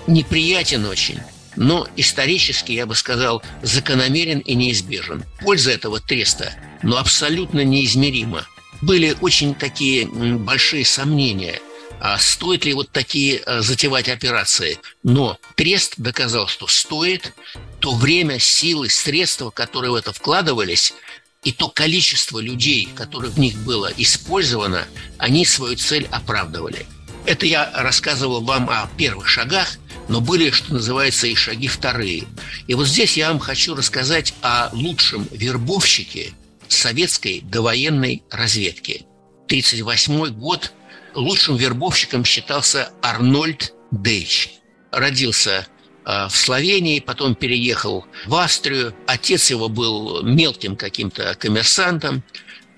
неприятен 0.07 0.85
очень, 0.85 1.19
но 1.61 1.87
исторически, 1.95 2.71
я 2.71 2.87
бы 2.87 2.95
сказал, 2.95 3.43
закономерен 3.61 4.39
и 4.39 4.55
неизбежен. 4.55 5.23
Польза 5.41 5.71
этого 5.71 5.99
треста, 5.99 6.53
но 6.81 6.97
абсолютно 6.97 7.63
неизмерима. 7.63 8.47
Были 8.81 9.15
очень 9.21 9.53
такие 9.53 10.07
большие 10.07 10.85
сомнения– 10.85 11.61
а 12.03 12.17
стоит 12.17 12.65
ли 12.65 12.73
вот 12.73 12.89
такие 12.89 13.41
а, 13.45 13.61
затевать 13.61 14.09
операции. 14.09 14.79
Но 15.03 15.37
Трест 15.53 15.93
доказал, 15.97 16.47
что 16.47 16.65
стоит, 16.65 17.31
то 17.77 17.93
время, 17.93 18.39
силы, 18.39 18.89
средства, 18.89 19.51
которые 19.51 19.91
в 19.91 19.95
это 19.95 20.11
вкладывались, 20.11 20.95
и 21.43 21.51
то 21.51 21.69
количество 21.69 22.39
людей, 22.39 22.89
которое 22.95 23.27
в 23.27 23.37
них 23.37 23.55
было 23.57 23.91
использовано, 23.97 24.87
они 25.19 25.45
свою 25.45 25.75
цель 25.77 26.07
оправдывали. 26.09 26.87
Это 27.27 27.45
я 27.45 27.71
рассказывал 27.75 28.41
вам 28.41 28.67
о 28.71 28.89
первых 28.97 29.27
шагах, 29.27 29.77
но 30.11 30.19
были, 30.19 30.51
что 30.51 30.73
называется, 30.73 31.25
и 31.27 31.35
шаги 31.35 31.69
вторые. 31.69 32.25
И 32.67 32.73
вот 32.73 32.85
здесь 32.85 33.15
я 33.15 33.29
вам 33.29 33.39
хочу 33.39 33.75
рассказать 33.75 34.33
о 34.41 34.69
лучшем 34.73 35.25
вербовщике 35.31 36.33
советской 36.67 37.39
довоенной 37.39 38.21
разведки. 38.29 39.05
1938 39.45 40.37
год 40.37 40.73
лучшим 41.15 41.55
вербовщиком 41.55 42.25
считался 42.25 42.91
Арнольд 43.01 43.73
Дейч. 43.91 44.49
Родился 44.91 45.65
а, 46.03 46.27
в 46.27 46.35
Словении, 46.35 46.99
потом 46.99 47.33
переехал 47.33 48.05
в 48.25 48.35
Австрию. 48.35 48.93
Отец 49.07 49.49
его 49.49 49.69
был 49.69 50.23
мелким 50.23 50.75
каким-то 50.75 51.35
коммерсантом, 51.35 52.21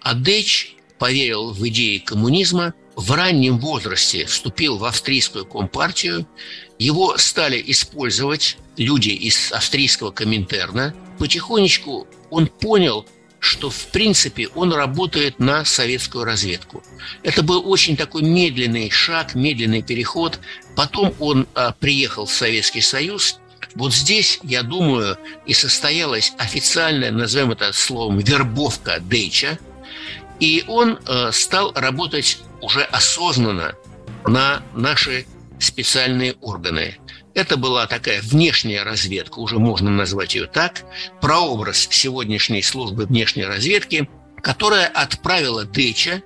а 0.02 0.14
Дейч 0.14 0.76
поверил 1.00 1.52
в 1.52 1.68
идеи 1.68 1.98
коммунизма, 1.98 2.76
в 2.96 3.12
раннем 3.12 3.58
возрасте 3.58 4.26
вступил 4.26 4.78
в 4.78 4.86
австрийскую 4.86 5.46
компартию, 5.46 6.28
его 6.78 7.18
стали 7.18 7.62
использовать 7.68 8.58
люди 8.78 9.10
из 9.10 9.52
австрийского 9.52 10.12
Коминтерна. 10.12 10.94
Потихонечку 11.18 12.08
он 12.30 12.48
понял, 12.48 13.06
что, 13.40 13.70
в 13.70 13.88
принципе, 13.88 14.48
он 14.56 14.72
работает 14.74 15.38
на 15.38 15.66
советскую 15.66 16.24
разведку. 16.24 16.82
Это 17.24 17.44
был 17.44 17.70
очень 17.70 17.98
такой 17.98 18.22
медленный 18.22 18.90
шаг, 18.90 19.36
медленный 19.36 19.82
переход. 19.82 20.40
Потом 20.78 21.14
он 21.20 21.46
а, 21.54 21.74
приехал 21.74 22.26
в 22.26 22.32
Советский 22.32 22.80
Союз. 22.80 23.40
Вот 23.76 23.94
здесь, 23.94 24.40
я 24.44 24.64
думаю, 24.64 25.18
и 25.46 25.54
состоялась 25.54 26.34
официальная, 26.38 27.12
назовем 27.12 27.52
это 27.52 27.74
словом, 27.74 28.20
вербовка 28.20 29.00
Дейча. 29.02 29.60
И 30.40 30.64
он 30.68 31.00
а, 31.06 31.34
стал 31.34 31.74
работать 31.74 32.38
уже 32.64 32.84
осознанно 32.84 33.76
на 34.26 34.64
наши 34.74 35.26
специальные 35.60 36.36
органы. 36.42 36.98
Это 37.34 37.58
была 37.58 37.88
такая 37.88 38.22
внешняя 38.22 38.84
разведка, 38.84 39.40
уже 39.40 39.60
можно 39.60 39.92
назвать 39.92 40.34
ее 40.34 40.48
так, 40.48 40.86
прообраз 41.20 41.88
сегодняшней 41.92 42.62
службы 42.62 43.06
внешней 43.06 43.46
разведки, 43.46 44.10
которая 44.42 44.88
отправила 44.88 45.66
Дэча 45.66 46.24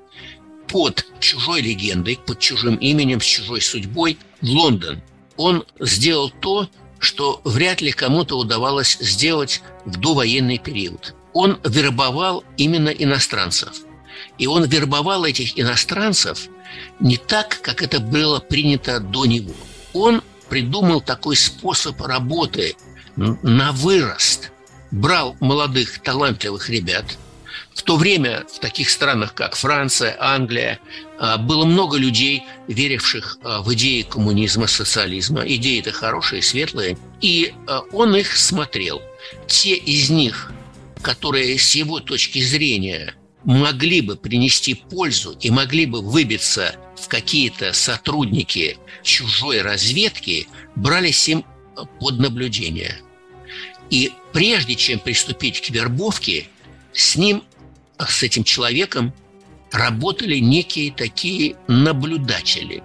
под 0.67 1.06
чужой 1.19 1.62
легендой, 1.62 2.19
под 2.23 2.39
чужим 2.39 2.76
именем, 2.76 3.19
с 3.19 3.26
чужой 3.26 3.62
судьбой 3.62 4.19
в 4.41 4.47
Лондон. 4.47 5.02
Он 5.38 5.65
сделал 5.80 6.30
то, 6.30 6.69
что 7.00 7.41
вряд 7.45 7.82
ли 7.82 7.91
кому-то 7.91 8.38
удавалось 8.38 8.97
сделать 9.00 9.62
в 9.86 9.97
довоенный 9.97 10.58
период. 10.58 11.15
Он 11.34 11.60
вербовал 11.63 12.43
именно 12.58 12.89
иностранцев. 12.89 13.87
И 14.38 14.47
он 14.47 14.65
вербовал 14.65 15.26
этих 15.26 15.60
иностранцев 15.60 16.47
не 17.00 17.17
так, 17.17 17.60
как 17.62 17.82
это 17.82 18.00
было 18.00 18.39
принято 18.39 19.00
до 19.00 19.26
него. 19.26 19.54
Он 19.93 20.21
придумал 20.50 21.02
такой 21.02 21.36
способ 21.36 22.00
работы 22.02 22.76
на 23.15 23.71
вырост. 23.71 24.52
Брал 24.91 25.36
молодых 25.39 26.00
талантливых 26.00 26.69
ребят. 26.69 27.17
В 27.73 27.84
то 27.84 27.97
время 27.97 28.45
в 28.52 28.60
таких 28.60 28.89
странах, 28.89 29.34
как 29.34 29.56
Франция, 29.56 30.15
Англия, 30.19 30.80
а, 31.19 31.38
было 31.38 31.65
много 31.65 31.97
людей, 31.97 32.43
веривших 32.67 33.38
а, 33.43 33.62
в 33.62 33.73
идеи 33.73 34.02
коммунизма, 34.02 34.67
социализма. 34.67 35.41
Идеи-то 35.41 35.91
хорошие, 35.91 36.41
светлые. 36.41 36.97
И 37.21 37.54
а, 37.67 37.82
он 37.91 38.15
их 38.15 38.36
смотрел. 38.36 39.02
Те 39.47 39.76
из 39.76 40.10
них, 40.10 40.52
которые 41.02 41.60
с 41.60 41.76
его 41.76 42.00
точки 42.00 42.39
зрения 42.39 43.13
могли 43.47 44.01
бы 44.01 44.17
принести 44.17 44.73
пользу 44.73 45.31
и 45.39 45.49
могли 45.49 45.86
бы 45.86 46.01
выбиться 46.01 46.75
в 46.97 47.07
какие-то 47.07 47.71
сотрудники 47.71 48.77
чужой 49.03 49.62
разведки, 49.62 50.47
брались 50.75 51.29
им 51.29 51.45
под 52.01 52.19
наблюдение. 52.19 53.01
И 53.89 54.12
прежде 54.33 54.75
чем 54.75 54.99
приступить 54.99 55.62
к 55.62 55.69
вербовке, 55.69 56.47
с 56.91 57.15
ним, 57.15 57.41
с 57.97 58.21
этим 58.21 58.43
человеком, 58.43 59.13
работали 59.71 60.39
некие 60.39 60.91
такие 60.91 61.55
наблюдатели. 61.69 62.83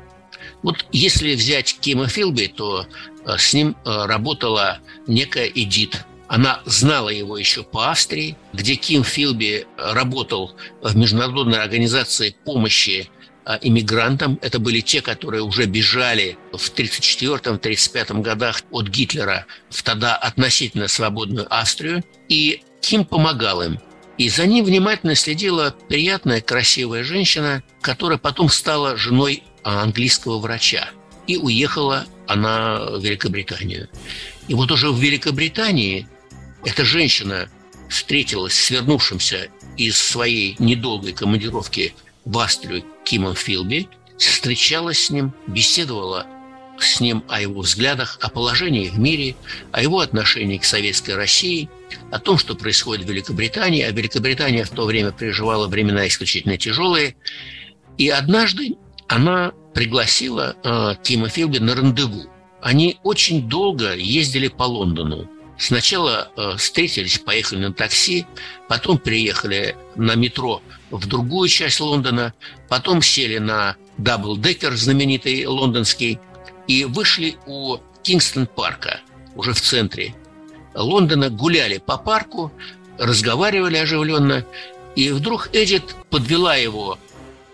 Вот 0.63 0.87
если 0.93 1.35
взять 1.35 1.77
Кима 1.81 2.07
Филби, 2.07 2.47
то 2.47 2.87
э, 3.27 3.37
с 3.37 3.53
ним 3.53 3.75
э, 3.85 4.07
работала 4.07 4.79
некая 5.09 5.47
Эдит 5.47 6.05
она 6.33 6.63
знала 6.65 7.11
его 7.11 7.37
еще 7.37 7.63
по 7.63 7.91
Австрии, 7.91 8.39
где 8.55 8.77
Ким 8.77 9.05
Филби 9.05 9.67
работал 9.77 10.57
в 10.81 10.97
международной 10.97 11.63
организации 11.63 12.35
помощи 12.47 13.11
а, 13.45 13.59
иммигрантам. 13.61 14.39
Это 14.41 14.59
были 14.59 14.81
те, 14.81 15.03
которые 15.03 15.43
уже 15.43 15.67
бежали 15.67 16.39
в 16.53 16.73
1934-1935 16.73 18.23
годах 18.23 18.63
от 18.71 18.89
Гитлера 18.89 19.45
в 19.69 19.83
тогда 19.83 20.17
относительно 20.17 20.89
свободную 20.89 21.47
Австрию. 21.55 22.03
И 22.31 22.63
Ким 22.81 23.05
помогал 23.05 23.61
им. 23.61 23.79
И 24.17 24.31
за 24.31 24.47
ним 24.47 24.65
внимательно 24.65 25.15
следила 25.15 25.77
приятная, 25.91 26.41
красивая 26.41 27.05
женщина, 27.05 27.63
которая 27.83 28.17
потом 28.17 28.49
стала 28.49 28.97
женой 28.97 29.43
английского 29.65 30.39
врача. 30.39 30.89
И 31.27 31.37
уехала 31.37 32.07
она 32.27 32.87
в 32.87 33.05
Великобританию. 33.05 33.91
И 34.49 34.55
вот 34.55 34.71
уже 34.73 34.91
в 34.91 34.99
Великобритании 34.99 36.09
эта 36.65 36.85
женщина 36.85 37.49
встретилась 37.89 38.55
с 38.55 38.71
вернувшимся 38.71 39.49
из 39.77 39.97
своей 39.97 40.57
недолгой 40.59 41.13
командировки 41.13 41.95
в 42.25 42.39
Австрию 42.39 42.85
Кимом 43.05 43.35
Филби, 43.35 43.89
встречалась 44.19 45.07
с 45.07 45.11
ним, 45.11 45.33
беседовала 45.47 46.27
с 46.79 47.01
ним 47.01 47.23
о 47.29 47.41
его 47.41 47.61
взглядах, 47.61 48.19
о 48.21 48.29
положении 48.29 48.89
в 48.89 48.99
мире, 48.99 49.37
о 49.73 49.83
его 49.83 50.01
отношении 50.01 50.59
к 50.59 50.65
советской 50.65 51.15
России, 51.15 51.69
о 52.11 52.19
том, 52.19 52.39
что 52.39 52.55
происходит 52.55 53.07
в 53.07 53.09
Великобритании. 53.09 53.83
А 53.83 53.91
Великобритания 53.91 54.65
в 54.65 54.71
то 54.71 54.85
время 54.85 55.13
переживала 55.13 55.69
времена 55.69 56.07
исключительно 56.09 56.57
тяжелые. 56.57 57.15
И 57.99 58.09
однажды 58.09 58.77
она 59.09 59.53
пригласила 59.75 60.57
э, 60.65 60.95
Кима 61.03 61.29
Филби 61.29 61.59
на 61.59 61.75
рандеву. 61.75 62.25
Они 62.61 62.99
очень 63.03 63.49
долго 63.49 63.95
ездили 63.95 64.49
по 64.49 64.65
Лондону. 64.65 65.29
Сначала 65.59 66.31
э, 66.37 66.57
встретились, 66.57 67.19
поехали 67.19 67.67
на 67.67 67.73
такси, 67.73 68.27
потом 68.69 68.99
приехали 68.99 69.77
на 69.95 70.15
метро 70.15 70.63
в 70.91 71.07
другую 71.07 71.49
часть 71.49 71.81
Лондона, 71.81 72.35
потом 72.69 73.03
сели 73.03 73.39
на 73.39 73.77
даблдекер 73.99 74.75
знаменитый 74.77 75.47
лондонский 75.47 76.19
и 76.67 76.85
вышли 76.85 77.37
у 77.47 77.79
Кингстон-парка, 78.03 79.01
уже 79.35 79.53
в 79.53 79.61
центре 79.61 80.15
Лондона, 80.75 81.31
гуляли 81.31 81.79
по 81.79 81.99
парку, 81.99 82.53
разговаривали 82.99 83.77
оживленно, 83.77 84.45
и 84.97 85.11
вдруг 85.11 85.51
Эдит 85.53 85.95
подвела 86.11 86.57
его 86.57 86.99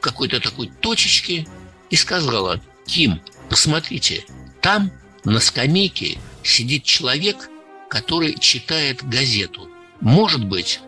к 0.01 0.05
какой-то 0.05 0.41
такой 0.41 0.71
точечке 0.81 1.47
и 1.91 1.97
сказала, 1.97 2.61
«Ким, 2.87 3.21
посмотрите, 3.49 4.25
там 4.61 4.91
на 5.25 5.41
скамейке 5.41 6.19
сидит 6.43 6.85
человек, 6.85 7.49
который 7.89 8.35
читает 8.39 9.07
газету. 9.09 9.69
Может 10.01 10.45
быть, 10.45 10.81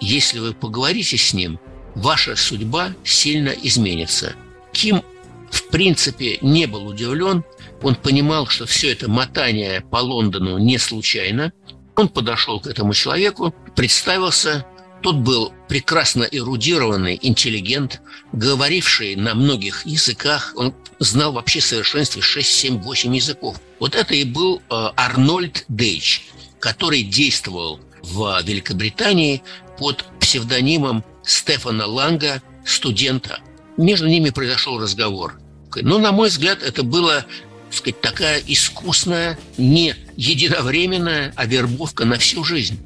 если 0.00 0.38
вы 0.38 0.54
поговорите 0.54 1.16
с 1.16 1.34
ним, 1.34 1.58
ваша 1.94 2.36
судьба 2.36 2.94
сильно 3.04 3.50
изменится». 3.50 4.34
Ким, 4.72 5.02
в 5.50 5.68
принципе, 5.68 6.38
не 6.40 6.66
был 6.66 6.86
удивлен. 6.86 7.44
Он 7.82 7.94
понимал, 7.94 8.46
что 8.46 8.66
все 8.66 8.92
это 8.92 9.08
мотание 9.08 9.82
по 9.82 9.98
Лондону 9.98 10.58
не 10.58 10.78
случайно. 10.78 11.52
Он 11.96 12.08
подошел 12.08 12.60
к 12.60 12.66
этому 12.66 12.92
человеку, 12.92 13.54
представился, 13.76 14.66
тот 15.04 15.16
был 15.16 15.52
прекрасно 15.68 16.22
эрудированный 16.22 17.18
интеллигент, 17.20 18.00
говоривший 18.32 19.16
на 19.16 19.34
многих 19.34 19.84
языках. 19.84 20.54
Он 20.56 20.74
знал 20.98 21.32
вообще 21.32 21.60
в 21.60 21.66
совершенстве 21.66 22.22
6, 22.22 22.50
7, 22.50 22.78
8 22.80 23.14
языков. 23.14 23.60
Вот 23.80 23.94
это 23.94 24.14
и 24.14 24.24
был 24.24 24.62
э, 24.70 24.88
Арнольд 24.96 25.66
Дейч, 25.68 26.24
который 26.64 27.02
действовал 27.02 27.78
в 28.00 28.40
Великобритании 28.42 29.42
под 29.76 30.02
псевдонимом 30.18 31.04
Стефана 31.22 31.84
Ланга, 31.84 32.42
студента. 32.64 33.40
Между 33.76 34.08
ними 34.08 34.30
произошел 34.30 34.80
разговор. 34.80 35.38
Но, 35.76 35.98
на 35.98 36.10
мой 36.10 36.30
взгляд, 36.30 36.62
это 36.62 36.82
было 36.82 37.26
сказать, 37.70 38.00
такая 38.00 38.42
искусная, 38.46 39.38
не 39.58 39.94
единовременная, 40.16 41.34
а 41.36 41.44
вербовка 41.44 42.06
на 42.06 42.16
всю 42.16 42.44
жизнь. 42.44 42.78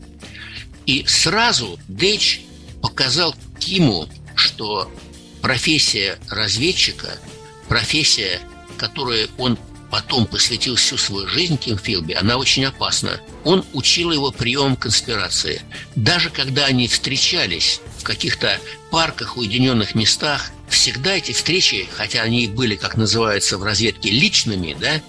И 0.86 1.04
сразу 1.06 1.78
Дэч 1.86 2.40
показал 2.82 3.36
Киму, 3.60 4.08
что 4.34 4.90
профессия 5.40 6.18
разведчика, 6.28 7.16
профессия, 7.68 8.40
которой 8.76 9.28
он 9.38 9.56
потом 9.90 10.26
посвятил 10.26 10.76
всю 10.76 10.96
свою 10.96 11.26
жизнь 11.26 11.56
Ким 11.56 11.78
Филби, 11.78 12.12
она 12.12 12.36
очень 12.36 12.64
опасна. 12.64 13.20
Он 13.44 13.64
учил 13.72 14.12
его 14.12 14.30
приемам 14.30 14.76
конспирации. 14.76 15.62
Даже 15.96 16.30
когда 16.30 16.66
они 16.66 16.88
встречались 16.88 17.80
в 17.98 18.02
каких-то 18.02 18.58
парках, 18.90 19.36
уединенных 19.36 19.94
местах, 19.94 20.50
всегда 20.68 21.16
эти 21.16 21.32
встречи, 21.32 21.88
хотя 21.96 22.22
они 22.22 22.46
были, 22.46 22.76
как 22.76 22.96
называется 22.96 23.58
в 23.58 23.62
разведке, 23.62 24.10
личными, 24.10 24.76
да, 24.78 25.00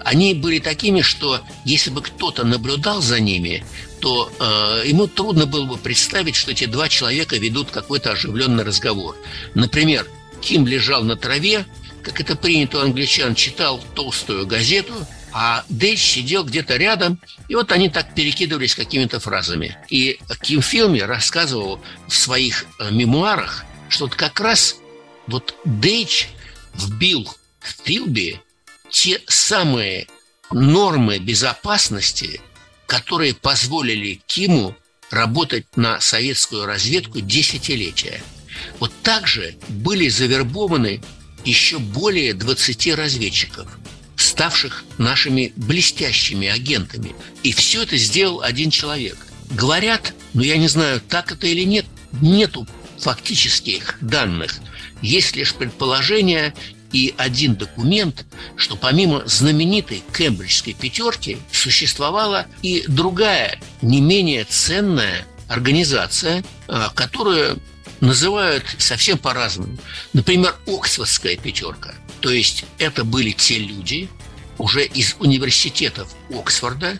они 0.00 0.34
были 0.34 0.58
такими, 0.58 1.00
что 1.00 1.40
если 1.64 1.90
бы 1.90 2.02
кто-то 2.02 2.44
наблюдал 2.44 3.00
за 3.00 3.20
ними, 3.20 3.64
то 4.00 4.30
э, 4.38 4.86
ему 4.86 5.06
трудно 5.06 5.46
было 5.46 5.64
бы 5.64 5.78
представить, 5.78 6.36
что 6.36 6.50
эти 6.50 6.66
два 6.66 6.90
человека 6.90 7.36
ведут 7.36 7.70
какой-то 7.70 8.12
оживленный 8.12 8.64
разговор. 8.64 9.16
Например, 9.54 10.06
Ким 10.42 10.66
лежал 10.66 11.04
на 11.04 11.16
траве, 11.16 11.64
как 12.04 12.20
это 12.20 12.36
принято 12.36 12.78
у 12.78 12.80
англичан, 12.82 13.34
читал 13.34 13.82
толстую 13.94 14.46
газету, 14.46 14.94
а 15.32 15.64
Дейч 15.68 16.00
сидел 16.00 16.44
где-то 16.44 16.76
рядом, 16.76 17.18
и 17.48 17.54
вот 17.54 17.72
они 17.72 17.88
так 17.88 18.14
перекидывались 18.14 18.74
какими-то 18.74 19.18
фразами. 19.18 19.76
И 19.88 20.20
Ким 20.42 20.62
Филми 20.62 21.00
рассказывал 21.00 21.80
в 22.06 22.14
своих 22.14 22.66
э, 22.78 22.90
мемуарах, 22.90 23.64
что 23.88 24.04
вот 24.04 24.14
как 24.14 24.38
раз 24.38 24.76
вот 25.26 25.56
Дейч 25.64 26.28
вбил 26.74 27.28
в 27.58 27.84
Филби 27.84 28.40
те 28.90 29.20
самые 29.26 30.06
нормы 30.52 31.18
безопасности, 31.18 32.40
которые 32.86 33.34
позволили 33.34 34.20
Киму 34.26 34.76
работать 35.10 35.66
на 35.76 36.00
советскую 36.00 36.66
разведку 36.66 37.20
десятилетия. 37.20 38.22
Вот 38.78 38.92
также 39.02 39.56
были 39.68 40.08
завербованы 40.08 41.00
еще 41.44 41.78
более 41.78 42.34
20 42.34 42.94
разведчиков, 42.94 43.78
ставших 44.16 44.84
нашими 44.98 45.52
блестящими 45.56 46.48
агентами. 46.48 47.14
И 47.42 47.52
все 47.52 47.82
это 47.82 47.96
сделал 47.96 48.42
один 48.42 48.70
человек. 48.70 49.16
Говорят, 49.50 50.14
ну 50.32 50.42
я 50.42 50.56
не 50.56 50.68
знаю, 50.68 51.00
так 51.00 51.32
это 51.32 51.46
или 51.46 51.64
нет, 51.64 51.86
нету 52.20 52.66
фактических 52.98 53.98
данных. 54.00 54.54
Есть 55.02 55.36
лишь 55.36 55.54
предположение 55.54 56.54
и 56.92 57.12
один 57.18 57.56
документ, 57.56 58.24
что 58.56 58.76
помимо 58.76 59.26
знаменитой 59.26 60.02
кембриджской 60.16 60.74
пятерки 60.74 61.38
существовала 61.52 62.46
и 62.62 62.84
другая, 62.86 63.60
не 63.82 64.00
менее 64.00 64.44
ценная 64.44 65.26
организация, 65.48 66.44
а, 66.68 66.90
которую 66.90 67.60
называют 68.00 68.64
совсем 68.78 69.18
по-разному. 69.18 69.76
Например, 70.12 70.54
Оксфордская 70.66 71.36
пятерка. 71.36 71.94
То 72.20 72.30
есть 72.30 72.64
это 72.78 73.04
были 73.04 73.32
те 73.32 73.58
люди 73.58 74.08
уже 74.58 74.84
из 74.84 75.16
университетов 75.18 76.08
Оксфорда, 76.30 76.98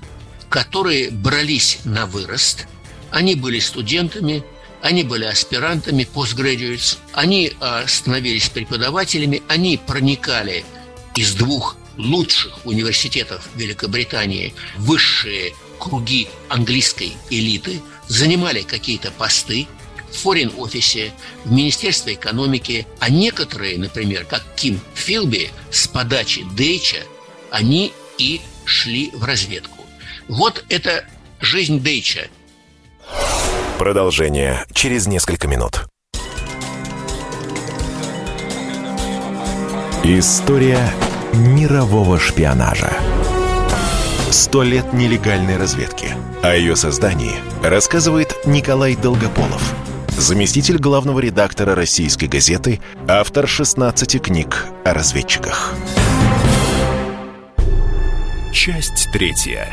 которые 0.49 1.11
брались 1.11 1.79
на 1.85 2.07
вырост. 2.07 2.67
Они 3.11 3.35
были 3.35 3.61
студентами, 3.61 4.45
они 4.83 5.03
были 5.03 5.25
аспирантами, 5.25 6.07
postgraduates, 6.13 6.99
они 7.13 7.53
а, 7.61 7.87
становились 7.87 8.51
преподавателями, 8.51 9.43
они 9.49 9.79
проникали 9.79 10.65
из 11.15 11.35
двух 11.35 11.77
лучших 11.97 12.67
университетов 12.67 13.49
Великобритании 13.55 14.55
высшие 14.77 15.55
круги 15.79 16.29
английской 16.49 17.15
элиты, 17.31 17.81
занимали 18.09 18.63
какие-то 18.63 19.11
посты 19.11 19.67
в 20.15 20.17
форин-офисе, 20.17 21.13
в 21.45 21.53
Министерстве 21.53 22.15
экономики, 22.15 22.87
а 23.01 23.11
некоторые, 23.11 23.79
например, 23.79 24.25
как 24.25 24.43
Ким 24.57 24.81
Филби, 24.95 25.51
с 25.71 25.87
подачи 25.89 26.45
Дейча, 26.57 27.03
они 27.51 27.93
и 28.17 28.41
шли 28.65 29.11
в 29.13 29.25
разведку. 29.25 29.85
Вот 30.29 30.65
это 30.69 31.05
жизнь 31.41 31.81
Дейча– 31.81 32.29
Продолжение 33.79 34.65
через 34.73 35.07
несколько 35.07 35.49
минут. 35.49 35.87
История 40.05 40.79
мирового 41.33 42.21
шпионажа. 42.21 42.93
Сто 44.31 44.63
лет 44.63 44.93
нелегальной 44.93 45.57
разведки. 45.57 46.09
О 46.43 46.55
ее 46.55 46.77
создании 46.77 47.35
рассказывает 47.63 48.47
Николай 48.47 48.95
Долгополов, 48.97 49.75
заместитель 50.17 50.79
главного 50.79 51.21
редактора 51.21 51.75
российской 51.75 52.27
газеты, 52.27 52.81
автор 53.09 53.49
16 53.49 54.23
книг 54.23 54.67
о 54.85 54.95
разведчиках. 54.95 55.75
Часть 58.53 59.09
третья. 59.13 59.69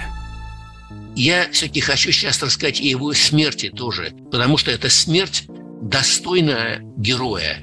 Я 1.15 1.47
все-таки 1.51 1.81
хочу 1.81 2.11
сейчас 2.11 2.41
рассказать 2.41 2.79
и 2.79 2.87
его 2.87 3.13
смерти 3.13 3.69
тоже, 3.69 4.13
потому 4.31 4.57
что 4.57 4.71
это 4.71 4.89
смерть 4.89 5.43
достойная 5.81 6.81
героя. 6.97 7.59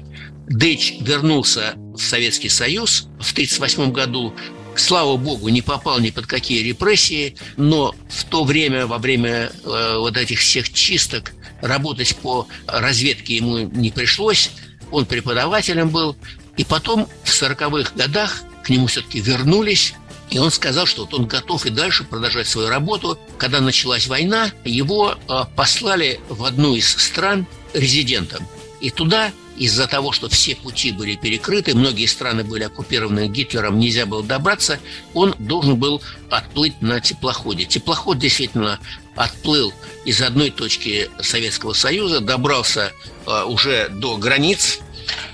Дэч 0.47 0.95
вернулся 1.01 1.73
в 1.75 1.99
Советский 1.99 2.49
Союз 2.49 3.07
в 3.19 3.33
1938 3.33 3.91
году, 3.91 4.33
слава 4.75 5.17
богу, 5.17 5.49
не 5.49 5.61
попал 5.61 5.99
ни 5.99 6.09
под 6.09 6.25
какие 6.25 6.63
репрессии, 6.63 7.35
но 7.57 7.93
в 8.09 8.23
то 8.25 8.43
время, 8.43 8.87
во 8.87 8.97
время 8.97 9.51
э, 9.63 9.95
вот 9.97 10.15
этих 10.17 10.39
всех 10.39 10.71
чисток, 10.71 11.33
работать 11.61 12.15
по 12.17 12.47
разведке 12.67 13.37
ему 13.37 13.59
не 13.59 13.91
пришлось. 13.91 14.51
Он 14.91 15.05
преподавателем 15.05 15.89
был. 15.89 16.15
И 16.57 16.63
потом 16.63 17.07
в 17.23 17.29
40-х 17.29 17.93
годах 17.95 18.43
к 18.63 18.69
нему 18.69 18.87
все-таки 18.87 19.21
вернулись 19.21 19.93
и 20.29 20.37
он 20.37 20.51
сказал, 20.51 20.85
что 20.85 21.01
вот 21.01 21.13
он 21.13 21.25
готов 21.25 21.65
и 21.65 21.69
дальше 21.69 22.03
продолжать 22.03 22.47
свою 22.47 22.69
работу. 22.69 23.17
Когда 23.37 23.61
началась 23.61 24.07
война, 24.07 24.51
его 24.63 25.17
а, 25.27 25.45
послали 25.45 26.19
в 26.29 26.43
одну 26.43 26.75
из 26.75 26.89
стран 26.89 27.47
резидентом. 27.73 28.47
И 28.79 28.91
туда 28.91 29.31
из-за 29.57 29.87
того, 29.87 30.11
что 30.11 30.29
все 30.29 30.55
пути 30.55 30.91
были 30.91 31.15
перекрыты, 31.15 31.75
многие 31.75 32.05
страны 32.05 32.43
были 32.43 32.63
оккупированы 32.63 33.27
Гитлером, 33.27 33.77
нельзя 33.77 34.05
было 34.05 34.23
добраться, 34.23 34.79
он 35.13 35.35
должен 35.37 35.75
был 35.75 36.01
отплыть 36.29 36.81
на 36.81 37.01
теплоходе. 37.01 37.65
Теплоход 37.65 38.19
действительно 38.19 38.79
отплыл 39.19 39.73
из 40.05 40.21
одной 40.21 40.49
точки 40.49 41.11
Советского 41.19 41.73
Союза, 41.73 42.21
добрался 42.21 42.93
э, 43.27 43.43
уже 43.43 43.89
до 43.89 44.15
границ 44.15 44.79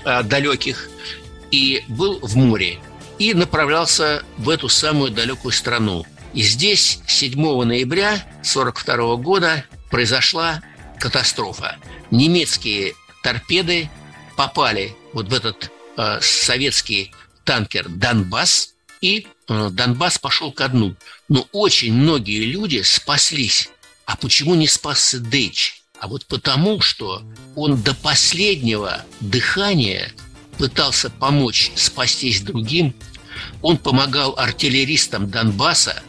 э, 0.04 0.24
далеких 0.24 0.90
и 1.52 1.84
был 1.86 2.18
в 2.20 2.34
море 2.34 2.80
и 3.20 3.32
направлялся 3.32 4.24
в 4.38 4.50
эту 4.50 4.68
самую 4.68 5.12
далекую 5.12 5.52
страну. 5.52 6.04
И 6.34 6.42
здесь 6.42 6.98
7 7.06 7.40
ноября 7.62 8.14
1942 8.42 9.16
года 9.16 9.64
произошла 9.88 10.60
катастрофа. 10.98 11.76
Немецкие 12.10 12.94
торпеды 13.22 13.88
попали 14.36 14.96
вот 15.12 15.28
в 15.28 15.32
этот 15.32 15.70
э, 15.96 16.18
советский 16.20 17.12
танкер 17.44 17.88
«Донбасс», 17.88 18.74
и 19.00 19.26
э, 19.48 19.68
Донбасс 19.70 20.18
пошел 20.18 20.50
ко 20.52 20.68
дну. 20.68 20.96
Но 21.28 21.46
очень 21.52 21.92
многие 21.92 22.44
люди 22.44 22.82
спаслись. 22.82 23.70
А 24.06 24.16
почему 24.16 24.54
не 24.54 24.68
спасся 24.68 25.18
Дейч? 25.18 25.82
А 26.00 26.08
вот 26.08 26.26
потому, 26.26 26.80
что 26.80 27.22
он 27.56 27.82
до 27.82 27.94
последнего 27.94 29.04
дыхания 29.20 30.12
пытался 30.58 31.10
помочь 31.10 31.72
спастись 31.74 32.40
другим. 32.40 32.94
Он 33.62 33.76
помогал 33.76 34.34
артиллеристам 34.38 35.28
Донбасса 35.28 36.02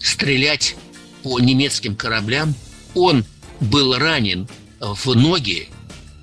стрелять 0.00 0.76
по 1.22 1.38
немецким 1.40 1.96
кораблям. 1.96 2.54
Он 2.94 3.24
был 3.60 3.98
ранен 3.98 4.48
в 4.80 5.14
ноги 5.14 5.68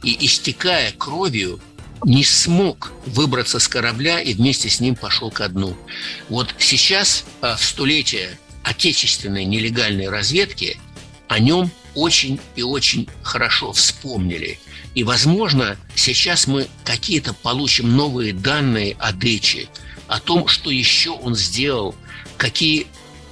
и, 0.04 0.26
истекая 0.26 0.92
кровью, 0.94 1.60
не 2.06 2.24
смог 2.24 2.94
выбраться 3.06 3.60
с 3.60 3.68
корабля 3.68 4.22
и 4.22 4.34
вместе 4.34 4.70
с 4.70 4.80
ним 4.80 4.96
пошел 4.96 5.32
ко 5.32 5.50
дну. 5.50 5.76
Вот 6.30 6.56
сейчас, 6.58 7.26
а, 7.42 7.58
в 7.58 7.64
столетие 7.64 8.40
отечественной 8.64 9.46
нелегальной 9.46 10.08
разведки, 10.08 10.78
о 11.30 11.40
нем 11.40 11.72
очень 11.96 12.40
и 12.56 12.64
очень 12.64 13.08
хорошо 13.22 13.72
вспомнили. 13.72 14.60
И, 14.96 15.04
возможно, 15.04 15.78
сейчас 15.96 16.48
мы 16.48 16.68
какие-то 16.84 17.34
получим 17.34 17.96
новые 17.96 18.34
данные 18.34 18.98
о 19.00 19.14
Дыче, 19.14 19.70
о 20.08 20.20
том, 20.20 20.48
что 20.48 20.72
еще 20.72 21.12
он 21.12 21.36
сделал, 21.36 21.96
какие 22.38 22.88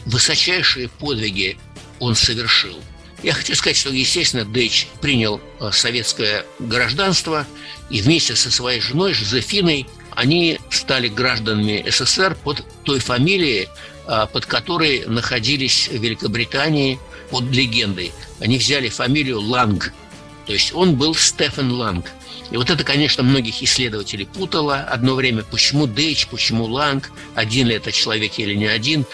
высочайшие 0.05 0.87
подвиги 0.87 1.57
он 1.99 2.15
совершил. 2.15 2.79
Я 3.23 3.33
хочу 3.33 3.55
сказать, 3.55 3.77
что, 3.77 3.89
естественно, 3.89 4.45
Дэйч 4.45 4.87
принял 5.01 5.41
э, 5.59 5.71
советское 5.71 6.45
гражданство, 6.59 7.47
и 7.89 8.01
вместе 8.01 8.35
со 8.35 8.51
своей 8.51 8.79
женой 8.79 9.13
Жозефиной 9.13 9.87
они 10.11 10.59
стали 10.69 11.07
гражданами 11.07 11.83
СССР 11.89 12.37
под 12.43 12.63
той 12.83 12.99
фамилией, 12.99 13.69
э, 14.07 14.27
под 14.31 14.45
которой 14.45 15.05
находились 15.07 15.87
в 15.87 15.93
Великобритании 15.93 16.99
под 17.29 17.45
легендой. 17.51 18.11
Они 18.39 18.57
взяли 18.57 18.89
фамилию 18.89 19.41
Ланг, 19.41 19.93
то 20.47 20.53
есть 20.53 20.73
он 20.73 20.95
был 20.95 21.13
Стефан 21.13 21.71
Ланг. 21.73 22.11
И 22.51 22.57
вот 22.57 22.69
это, 22.69 22.83
конечно, 22.85 23.21
многих 23.21 23.61
исследователей 23.61 24.25
путало 24.25 24.79
одно 24.79 25.15
время, 25.15 25.43
почему 25.43 25.85
Дэйч, 25.85 26.27
почему 26.27 26.63
Ланг, 26.63 27.11
один 27.35 27.67
ли 27.67 27.75
это 27.75 27.91
человек 27.91 28.39
или 28.39 28.55
не 28.55 28.67
один. 28.67 29.05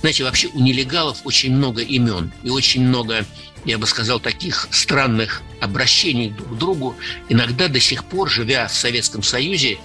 Знаете, 0.00 0.22
вообще 0.22 0.48
у 0.48 0.60
нелегалов 0.60 1.18
очень 1.24 1.52
много 1.52 1.82
имен 1.82 2.32
и 2.44 2.50
очень 2.50 2.82
много, 2.82 3.26
я 3.64 3.78
бы 3.78 3.86
сказал, 3.88 4.20
таких 4.20 4.68
странных 4.70 5.42
обращений 5.60 6.30
друг 6.30 6.54
к 6.54 6.58
другу. 6.58 6.96
Иногда 7.28 7.66
до 7.66 7.80
сих 7.80 8.04
пор, 8.04 8.30
живя 8.30 8.68
в 8.68 8.74
Советском 8.74 9.24
Союзе, 9.24 9.78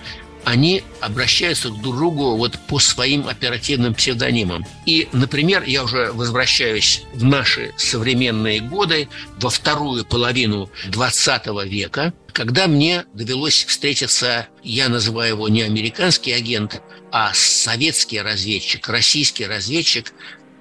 они 0.44 0.84
обращаются 1.00 1.70
к 1.70 1.82
друг 1.82 1.96
другу 1.96 2.36
вот 2.36 2.58
по 2.68 2.80
своим 2.80 3.28
оперативным 3.28 3.94
псевдонимам. 3.94 4.66
И, 4.86 5.08
например, 5.12 5.64
я 5.64 5.84
уже 5.84 6.12
возвращаюсь 6.12 7.04
в 7.14 7.24
наши 7.24 7.74
современные 7.78 8.60
годы, 8.60 9.08
во 9.40 9.50
вторую 9.50 10.06
половину 10.06 10.70
20 10.90 11.48
века, 11.66 12.14
когда 12.34 12.68
мне 12.68 13.06
довелось 13.14 13.66
встретиться, 13.66 14.48
я 14.64 14.90
называю 14.90 15.36
его 15.36 15.50
не 15.50 15.62
американский 15.62 16.32
агент, 16.32 16.82
а 17.12 17.32
советский 17.34 18.22
разведчик, 18.22 18.88
российский 18.88 19.46
разведчик 19.46 20.14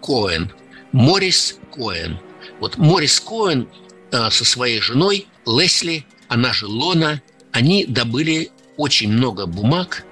Коэн, 0.02 0.52
Морис 0.92 1.58
Коэн. 1.72 2.18
Вот 2.58 2.76
Морис 2.76 3.20
Коэн 3.20 3.68
э, 4.10 4.30
со 4.30 4.44
своей 4.44 4.80
женой 4.80 5.26
Лесли, 5.46 6.04
она 6.28 6.52
же 6.52 6.66
Лона, 6.66 7.22
они 7.52 7.84
добыли 7.86 8.50
очень 8.80 9.12
много 9.12 9.46
бумаг, 9.46 10.04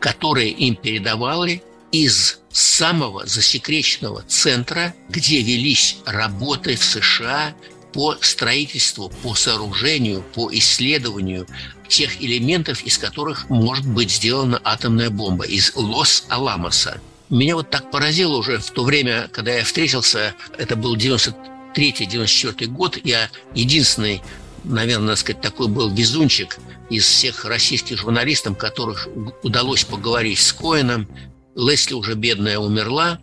которые 0.00 0.50
им 0.50 0.74
передавали 0.74 1.62
из 1.92 2.40
самого 2.50 3.26
засекреченного 3.26 4.22
центра, 4.22 4.94
где 5.08 5.42
велись 5.42 5.98
работы 6.06 6.76
в 6.76 6.82
США 6.84 7.54
по 7.92 8.16
строительству, 8.20 9.10
по 9.22 9.34
сооружению, 9.34 10.22
по 10.34 10.50
исследованию 10.52 11.46
тех 11.88 12.22
элементов, 12.22 12.82
из 12.84 12.96
которых 12.96 13.50
может 13.50 13.86
быть 13.86 14.10
сделана 14.10 14.60
атомная 14.64 15.10
бомба, 15.10 15.44
из 15.44 15.72
Лос-Аламоса. 15.74 17.00
Меня 17.28 17.56
вот 17.56 17.70
так 17.70 17.90
поразило 17.90 18.36
уже 18.36 18.58
в 18.58 18.70
то 18.70 18.84
время, 18.84 19.28
когда 19.32 19.52
я 19.54 19.64
встретился, 19.64 20.34
это 20.56 20.76
был 20.76 20.96
93-94 20.96 22.66
год, 22.66 22.98
я 23.04 23.28
единственный, 23.54 24.22
наверное, 24.64 25.16
сказать, 25.16 25.40
такой 25.40 25.68
был 25.68 25.90
везунчик 25.90 26.58
из 26.88 27.06
всех 27.06 27.44
российских 27.44 27.98
журналистов, 27.98 28.58
которых 28.58 29.08
удалось 29.42 29.84
поговорить 29.84 30.38
с 30.38 30.52
Коином. 30.52 31.08
Лесли 31.56 31.94
уже 31.94 32.14
бедная 32.14 32.58
умерла 32.58 33.18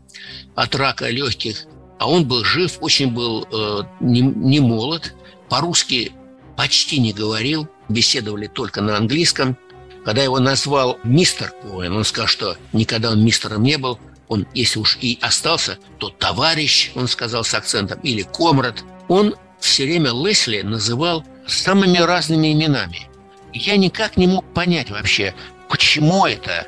от 0.55 0.75
рака 0.75 1.09
легких– 1.09 1.65
а 1.99 2.09
он 2.09 2.27
был 2.27 2.43
жив, 2.43 2.77
очень 2.81 3.11
был 3.11 3.47
э, 3.51 3.83
не, 3.99 4.21
не 4.21 4.59
молод, 4.59 5.13
по-русски 5.49 6.11
почти 6.55 6.99
не 6.99 7.13
говорил, 7.13 7.67
беседовали 7.89 8.47
только 8.47 8.81
на 8.81 8.97
английском. 8.97 9.57
Когда 10.05 10.23
его 10.23 10.39
назвал 10.39 10.99
мистер 11.03 11.53
Коэн, 11.63 11.95
он 11.95 12.03
сказал, 12.03 12.27
что 12.27 12.57
никогда 12.71 13.11
он 13.11 13.23
мистером 13.23 13.63
не 13.63 13.77
был, 13.77 13.99
он, 14.27 14.45
если 14.53 14.79
уж 14.79 14.97
и 15.01 15.17
остался, 15.21 15.79
то 15.99 16.09
товарищ, 16.09 16.91
он 16.95 17.07
сказал 17.07 17.43
с 17.43 17.53
акцентом, 17.53 17.99
или 18.01 18.21
комрад. 18.21 18.83
Он 19.07 19.35
все 19.59 19.85
время 19.85 20.11
Лесли 20.11 20.61
называл 20.61 21.23
самыми 21.47 21.97
разными 21.97 22.53
именами. 22.53 23.09
Я 23.53 23.77
никак 23.77 24.17
не 24.17 24.27
мог 24.27 24.45
понять 24.53 24.91
вообще, 24.91 25.33
почему 25.69 26.25
это. 26.25 26.67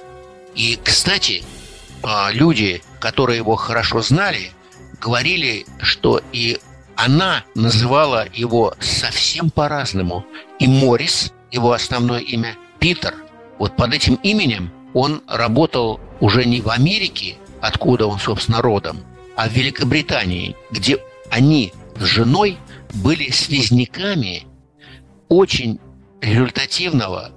И, 0.56 0.80
кстати, 0.84 1.44
а, 2.04 2.32
люди, 2.32 2.82
которые 3.00 3.38
его 3.38 3.56
хорошо 3.56 4.02
знали, 4.02 4.52
говорили, 5.00 5.66
что 5.82 6.22
и 6.32 6.58
она 6.96 7.46
называла 7.56 8.28
его 8.34 8.74
совсем 8.80 9.50
по-разному. 9.50 10.26
И 10.60 10.68
Морис, 10.68 11.32
его 11.52 11.72
основное 11.72 12.20
имя, 12.20 12.58
Питер. 12.80 13.16
Вот 13.58 13.76
под 13.76 13.94
этим 13.94 14.16
именем 14.16 14.72
он 14.94 15.22
работал 15.28 16.00
уже 16.20 16.46
не 16.46 16.62
в 16.62 16.70
Америке, 16.70 17.38
откуда 17.62 18.08
он, 18.08 18.20
собственно, 18.20 18.62
родом, 18.62 19.00
а 19.36 19.48
в 19.48 19.54
Великобритании, 19.54 20.56
где 20.72 20.98
они 21.30 21.74
с 21.98 22.04
женой 22.04 22.58
были 22.94 23.30
связняками 23.32 24.44
очень 25.28 25.80
результативного, 26.22 27.32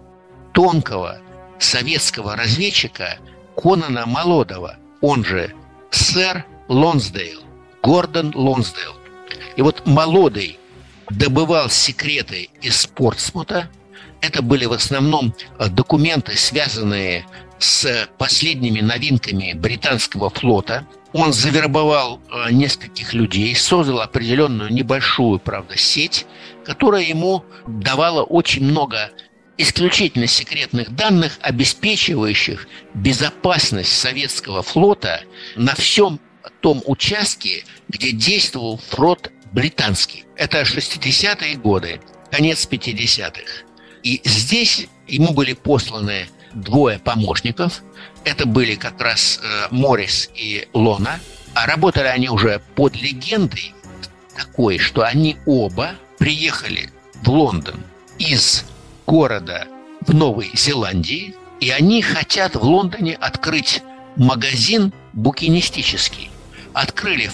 тонкого 0.53 1.21
советского 1.59 2.37
разведчика 2.37 3.19
Конана 3.57 4.07
Молодого, 4.07 4.77
он 5.01 5.25
же 5.25 5.55
сэр 5.91 6.45
Лонсдейл. 6.69 7.41
Гордон 7.83 8.33
Лонсдейл. 8.35 8.95
И 9.57 9.63
вот 9.63 9.87
молодый 9.87 10.59
добывал 11.11 11.69
секреты 11.69 12.49
из 12.61 12.87
Портсмута. 12.87 13.69
Это 14.21 14.41
были 14.41 14.67
в 14.67 14.73
основном 14.73 15.35
э, 15.59 15.69
документы, 15.69 16.37
связанные 16.37 17.27
с 17.59 18.09
последними 18.19 18.81
новинками 18.81 19.53
британского 19.53 20.31
флота. 20.31 20.87
Он 21.13 21.33
завербовал 21.33 22.21
э, 22.31 22.51
нескольких 22.53 23.13
людей, 23.13 23.55
создал 23.55 24.01
определенную 24.01 24.73
небольшую, 24.73 25.39
правда, 25.39 25.77
сеть, 25.77 26.27
которая 26.65 27.03
ему 27.03 27.45
давала 27.67 28.23
очень 28.23 28.65
много 28.65 29.11
исключительно 29.59 30.27
секретных 30.27 30.95
данных, 30.95 31.39
обеспечивающих 31.43 32.67
безопасность 32.95 33.93
советского 33.93 34.63
флота 34.63 35.23
на 35.57 35.75
всем 35.75 36.19
том 36.61 36.83
участке, 36.87 37.65
где 37.89 38.13
действовал 38.13 38.79
флот 38.79 39.31
британский. 39.53 40.25
Это 40.37 40.63
60-е 40.63 41.57
годы, 41.57 42.01
конец 42.31 42.67
50-х. 42.71 43.65
И 44.03 44.21
здесь 44.25 44.87
ему 45.07 45.33
были 45.35 45.53
посланы 45.53 46.27
двое 46.55 46.99
помощников. 46.99 47.83
Это 48.25 48.47
были 48.47 48.75
как 48.75 49.01
раз 49.01 49.41
э, 49.43 49.69
Моррис 49.71 50.31
и 50.35 50.69
Лона. 50.73 51.21
А 51.55 51.67
работали 51.67 52.07
они 52.07 52.29
уже 52.29 52.61
под 52.75 52.97
легендой 52.97 53.75
такой, 54.37 54.79
что 54.79 55.03
они 55.03 55.37
оба 55.45 55.93
приехали 56.19 56.91
в 57.23 57.29
Лондон 57.29 57.83
из 58.19 58.65
города 59.07 59.67
в 60.01 60.15
Новой 60.15 60.51
Зеландии, 60.55 61.35
и 61.61 61.71
они 61.71 62.01
хотят 62.03 62.57
в 62.57 62.63
Лондоне 62.63 63.15
открыть 63.15 63.83
магазин 64.17 64.93
букинистический 65.13 66.31
открыли 66.73 67.31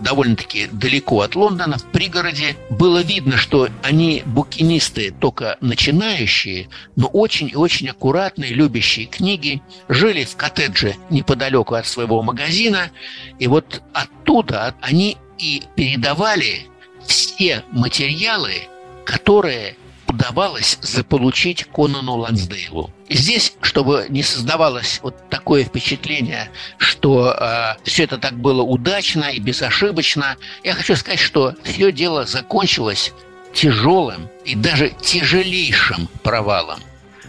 довольно-таки 0.00 0.68
далеко 0.72 1.20
от 1.20 1.34
Лондона, 1.34 1.78
в 1.78 1.84
пригороде. 1.84 2.56
Было 2.70 3.02
видно, 3.02 3.36
что 3.36 3.68
они 3.82 4.22
букинисты 4.26 5.12
только 5.18 5.56
начинающие, 5.60 6.68
но 6.96 7.06
очень 7.08 7.48
и 7.48 7.56
очень 7.56 7.88
аккуратные, 7.88 8.52
любящие 8.52 9.06
книги, 9.06 9.62
жили 9.88 10.24
в 10.24 10.36
коттедже 10.36 10.96
неподалеку 11.10 11.74
от 11.74 11.86
своего 11.86 12.22
магазина, 12.22 12.90
и 13.38 13.46
вот 13.46 13.82
оттуда 13.92 14.74
они 14.80 15.16
и 15.38 15.62
передавали 15.74 16.66
все 17.06 17.62
материалы, 17.72 18.68
которые 19.04 19.76
удавалось 20.16 20.78
заполучить 20.80 21.64
Конану 21.64 22.16
Лансдейлу. 22.16 22.90
Здесь, 23.10 23.52
чтобы 23.60 24.06
не 24.08 24.22
создавалось 24.22 25.00
вот 25.02 25.28
такое 25.28 25.64
впечатление, 25.64 26.50
что 26.78 27.32
э, 27.32 27.76
все 27.84 28.04
это 28.04 28.16
так 28.16 28.34
было 28.38 28.62
удачно 28.62 29.24
и 29.24 29.38
безошибочно, 29.38 30.36
я 30.64 30.74
хочу 30.74 30.96
сказать, 30.96 31.20
что 31.20 31.54
все 31.64 31.92
дело 31.92 32.24
закончилось 32.24 33.12
тяжелым 33.52 34.28
и 34.44 34.54
даже 34.54 34.90
тяжелейшим 34.90 36.08
провалом. 36.22 36.80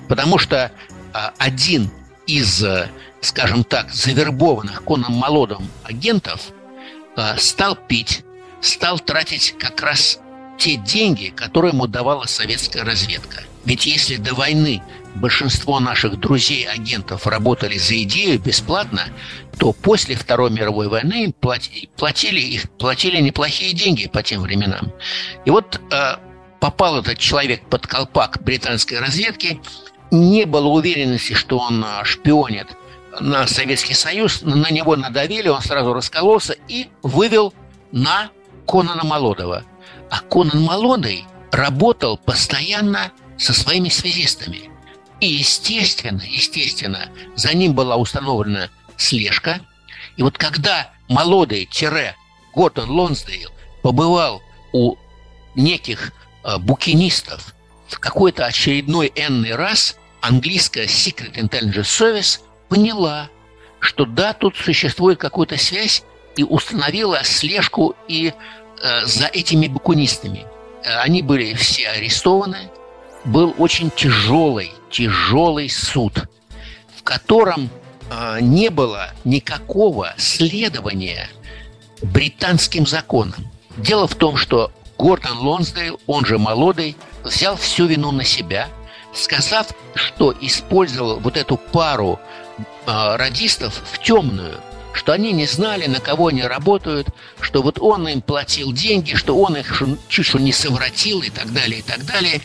Потому 0.08 0.38
что 0.38 0.71
э, 1.13 1.17
один 1.38 1.91
из, 2.26 2.63
э, 2.63 2.89
скажем 3.19 3.65
так, 3.65 3.93
завербованных 3.93 4.84
Коном 4.86 5.13
Молодом 5.13 5.67
агентов 5.84 6.52
э, 7.17 7.38
стал 7.38 7.76
пить, 7.76 8.23
стал 8.62 9.00
тратить 9.00 9.56
как 9.60 9.82
раз 9.82 10.19
те 10.58 10.76
деньги, 10.76 11.28
которые 11.36 11.72
ему 11.72 11.88
давала 11.88 12.26
советская 12.26 12.84
разведка. 12.84 13.43
Ведь 13.65 13.86
если 13.86 14.15
до 14.15 14.34
войны 14.34 14.82
большинство 15.15 15.80
наших 15.80 16.20
друзей-агентов 16.20 17.28
работали 17.28 17.78
за 17.78 18.02
идею 18.04 18.39
бесплатно, 18.39 19.04
то 19.58 19.74
после 19.74 20.15
Второй 20.15 20.52
мировой 20.52 20.88
войны 20.88 21.26
им 21.26 21.34
платили, 21.34 22.39
их, 22.39 22.70
платили 22.72 23.20
неплохие 23.20 23.74
деньги 23.74 24.08
по 24.08 24.24
тем 24.24 24.41
временам. 24.41 24.91
И 25.46 25.50
вот 25.50 25.82
э, 25.91 26.15
попал 26.60 27.00
этот 27.00 27.17
человек 27.17 27.67
под 27.70 27.88
колпак 27.88 28.41
британской 28.43 29.00
разведки, 29.00 29.60
не 30.12 30.46
было 30.46 30.67
уверенности, 30.67 31.34
что 31.34 31.58
он 31.58 31.84
э, 31.84 32.04
шпионит 32.06 32.67
на 33.20 33.48
Советский 33.48 33.96
Союз, 33.96 34.43
на 34.43 34.70
него 34.70 34.96
надавили, 34.96 35.50
он 35.50 35.62
сразу 35.62 35.93
раскололся 35.93 36.56
и 36.67 36.88
вывел 37.02 37.54
на 37.91 38.30
Конана 38.65 39.04
Молодова– 39.04 39.63
а 40.10 40.20
Конан 40.22 40.62
Молодый 40.62 41.26
работал 41.52 42.17
постоянно 42.17 43.12
со 43.38 43.54
своими 43.54 43.89
связистами. 43.89 44.70
И, 45.20 45.28
естественно, 45.28 46.22
естественно, 46.22 47.10
за 47.36 47.54
ним 47.54 47.74
была 47.74 47.96
установлена 47.96 48.70
слежка. 48.98 49.62
И 50.15 50.24
вот 50.24 50.38
когда 50.38 50.91
Молодый-Гордон 51.10 52.89
Лонсдейл 52.89 53.52
побывал 53.82 54.41
у 54.74 54.96
неких 55.56 56.12
э, 56.43 56.58
букинистов 56.58 57.54
в 57.88 58.00
какой-то 58.00 58.46
очередной 58.46 59.12
энный 59.15 59.56
раз, 59.56 59.98
английская 60.22 60.86
Secret 60.86 61.36
Intelligence 61.36 61.82
Service 61.82 62.39
поняла, 62.70 63.30
что 63.80 64.06
да, 64.06 64.34
тут 64.34 64.56
существует 64.58 65.20
какая-то 65.20 65.58
связь, 65.58 66.04
и 66.36 66.43
установила 66.43 67.24
слежку 67.24 67.96
и 68.08 68.34
за 69.05 69.27
этими 69.27 69.67
букунистами. 69.67 70.45
Э, 70.83 70.99
они 70.99 71.21
были 71.21 71.53
все 71.53 71.89
арестованы. 71.89 72.69
Был 73.25 73.53
очень 73.57 73.91
тяжелый, 73.91 74.71
тяжелый 74.89 75.69
суд, 75.69 76.23
в 76.95 77.03
котором 77.03 77.69
э, 78.09 78.37
не 78.41 78.69
было 78.69 79.11
никакого 79.25 80.13
следования 80.17 81.29
британским 82.01 82.85
законам. 82.85 83.47
Дело 83.75 84.07
в 84.07 84.15
том, 84.15 84.37
что 84.37 84.71
Гордон 84.97 85.39
Лонсдейл, 85.39 85.99
он 86.07 86.25
же 86.25 86.37
Молодый, 86.37 86.95
взял 87.23 87.57
всю 87.57 87.85
вину 87.85 88.11
на 88.11 88.23
себя, 88.23 88.69
сказав, 89.13 89.67
что 89.95 90.33
использовал 90.41 91.19
вот 91.19 91.37
эту 91.37 91.57
пару 91.57 92.19
радистов 92.85 93.81
в 93.91 93.99
темную– 93.99 94.55
что 94.97 95.13
они 95.13 95.31
не 95.31 95.45
знали, 95.45 95.86
на 95.86 95.99
кого 95.99 96.27
они 96.27 96.41
работают, 96.41 97.10
что 97.39 97.62
вот 97.62 97.77
он 97.79 98.07
им 98.07 98.21
платил 98.21 98.73
деньги, 98.73 99.13
что 99.13 99.38
он 99.38 99.55
их 99.55 99.83
чуть 100.10 100.25
что 100.25 100.39
не 100.39 100.51
совратил 100.51 101.21
и 101.21 101.29
так 101.29 101.53
далее, 101.53 101.79
и 101.79 101.83
так 101.83 102.03
далее. 102.03 102.41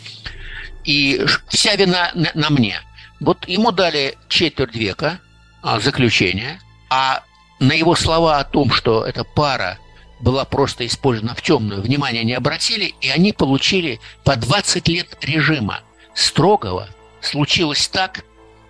И 0.83 1.25
вся 1.47 1.75
вина 1.75 2.11
на, 2.13 2.29
на 2.35 2.51
мне. 2.51 2.79
Вот 3.19 3.47
ему 3.47 3.71
дали 3.71 4.17
четверть 4.27 4.75
века 4.75 5.19
а, 5.63 5.79
заключения, 5.79 6.61
а 6.91 7.23
на 7.59 7.73
его 7.73 7.95
слова 7.95 8.37
о 8.37 8.43
том, 8.43 8.71
что 8.71 9.03
эта 9.03 9.23
пара 9.23 9.79
была 10.19 10.45
просто 10.45 10.85
использована 10.85 11.33
в 11.33 11.41
темную, 11.41 11.81
внимания 11.81 12.23
не 12.23 12.33
обратили, 12.33 12.93
и 13.01 13.09
они 13.09 13.33
получили 13.33 13.99
по 14.23 14.35
20 14.35 14.87
лет 14.89 15.17
режима 15.21 15.79
строгого. 16.13 16.87
Случилось 17.19 17.87
так, 17.87 18.23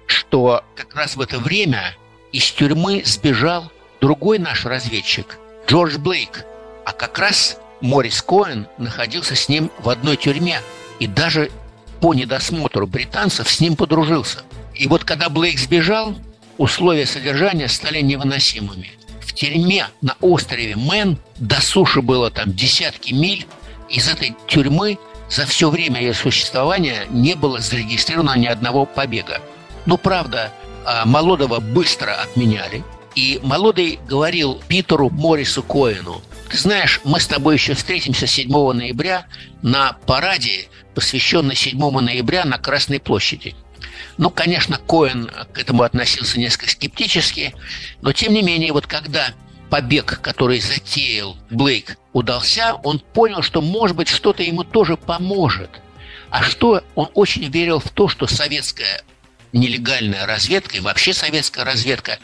что 0.07 0.63
как 0.75 0.95
раз 0.95 1.17
в 1.17 1.21
это 1.21 1.39
время 1.39 1.97
из 2.33 2.51
тюрьмы 2.51 3.03
сбежал 3.05 3.71
другой 4.01 4.39
наш 4.39 4.65
разведчик, 4.65 5.39
Джордж 5.67 5.97
Блейк. 5.97 6.45
А 6.85 6.91
как 6.91 7.17
раз 7.19 7.57
Морис 7.79 8.21
Коэн 8.21 8.67
находился 8.77 9.35
с 9.35 9.47
ним 9.47 9.71
в 9.79 9.87
одной 9.87 10.17
тюрьме. 10.17 10.59
И 10.99 11.07
даже 11.07 11.51
по 12.01 12.13
недосмотру 12.13 12.87
британцев 12.87 13.49
с 13.49 13.61
ним 13.61 13.75
подружился. 13.75 14.41
И 14.73 14.87
вот 14.87 15.03
когда 15.05 15.29
Блейк 15.29 15.59
сбежал, 15.59 16.15
условия 16.57 17.05
содержания 17.05 17.69
стали 17.69 18.01
невыносимыми. 18.01 18.91
В 19.21 19.33
тюрьме 19.33 19.87
на 20.01 20.15
острове 20.19 20.75
Мэн 20.75 21.17
до 21.37 21.61
суши 21.61 22.01
было 22.01 22.31
там 22.31 22.53
десятки 22.53 23.13
миль. 23.13 23.45
Из 23.89 24.09
этой 24.09 24.35
тюрьмы 24.47 24.97
за 25.29 25.45
все 25.45 25.69
время 25.69 26.01
ее 26.01 26.13
существования 26.13 27.05
не 27.09 27.35
было 27.35 27.59
зарегистрировано 27.59 28.37
ни 28.37 28.47
одного 28.47 28.85
побега. 28.85 29.39
Но, 29.85 29.97
правда, 29.97 30.51
а, 30.85 31.05
Молодого 31.05 31.59
быстро 31.59 32.13
отменяли. 32.13 32.83
И 33.15 33.39
Молодый 33.43 33.99
говорил 34.07 34.61
Питеру 34.67 35.09
Моррису 35.09 35.61
Коэну, 35.63 36.21
ты 36.49 36.57
знаешь, 36.57 37.01
мы 37.03 37.19
с 37.19 37.25
тобой 37.25 37.55
еще 37.55 37.73
встретимся 37.73 38.27
7 38.27 38.47
ноября 38.73 39.25
на 39.63 39.93
параде, 40.05 40.67
посвященной 40.93 41.55
7 41.55 41.79
ноября 41.99 42.45
на 42.45 42.59
Красной 42.59 42.99
площади. 42.99 43.55
Ну, 44.17 44.29
конечно, 44.29 44.77
Коэн 44.77 45.31
к 45.51 45.57
этому 45.57 45.81
относился 45.81 46.39
несколько 46.39 46.69
скептически, 46.69 47.55
но 48.01 48.13
тем 48.13 48.33
не 48.33 48.43
менее, 48.43 48.71
вот 48.71 48.85
когда 48.85 49.33
побег, 49.71 50.19
который 50.21 50.59
затеял 50.59 51.37
Блейк, 51.49 51.97
удался, 52.13 52.75
он 52.83 52.99
понял, 52.99 53.41
что, 53.41 53.61
может 53.61 53.97
быть, 53.97 54.09
что-то 54.09 54.43
ему 54.43 54.63
тоже 54.63 54.97
поможет. 54.97 55.71
А 56.29 56.43
что 56.43 56.83
он 56.93 57.09
очень 57.15 57.49
верил 57.49 57.79
в 57.79 57.89
то, 57.89 58.07
что 58.07 58.27
советская 58.27 59.01
нелегальная 59.53 60.25
разведка 60.25 60.77
и 60.77 60.81
вообще 60.81 61.13
советская 61.13 61.63
разведка 61.63 62.19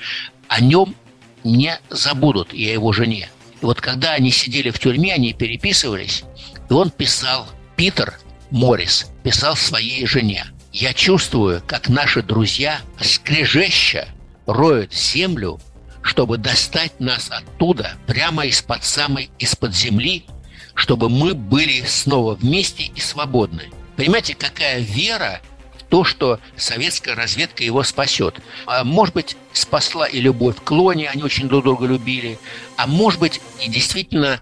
о 0.47 0.59
нем 0.59 0.95
не 1.43 1.79
забудут, 1.89 2.53
и 2.53 2.67
о 2.69 2.73
его 2.73 2.91
жене. 2.91 3.29
И 3.61 3.65
вот 3.65 3.79
когда 3.79 4.13
они 4.13 4.31
сидели 4.31 4.71
в 4.71 4.79
тюрьме, 4.79 5.13
они 5.13 5.33
переписывались, 5.33 6.23
и 6.69 6.73
он 6.73 6.89
писал, 6.89 7.47
Питер 7.75 8.19
Моррис 8.51 9.07
писал 9.23 9.55
своей 9.55 10.05
жене, 10.05 10.45
«Я 10.71 10.93
чувствую, 10.93 11.61
как 11.65 11.89
наши 11.89 12.21
друзья 12.21 12.81
скрежеща 12.99 14.07
роют 14.45 14.93
землю, 14.93 15.59
чтобы 16.01 16.37
достать 16.37 16.99
нас 16.99 17.29
оттуда, 17.29 17.93
прямо 18.07 18.45
из-под 18.45 18.83
самой, 18.83 19.29
из-под 19.39 19.75
земли, 19.75 20.25
чтобы 20.73 21.09
мы 21.09 21.33
были 21.33 21.83
снова 21.85 22.35
вместе 22.35 22.83
и 22.83 22.99
свободны». 22.99 23.69
Понимаете, 23.95 24.35
какая 24.35 24.79
вера 24.79 25.41
то, 25.89 26.03
что 26.03 26.39
советская 26.55 27.15
разведка 27.15 27.63
его 27.63 27.83
спасет. 27.83 28.39
А, 28.65 28.83
может 28.83 29.15
быть, 29.15 29.35
спасла 29.51 30.07
и 30.07 30.21
любовь 30.21 30.55
к 30.63 30.71
Лоне, 30.71 31.09
они 31.09 31.23
очень 31.23 31.47
друг 31.47 31.63
друга 31.63 31.87
любили. 31.87 32.39
А 32.77 32.87
может 32.87 33.19
быть, 33.19 33.41
и 33.61 33.69
действительно 33.69 34.39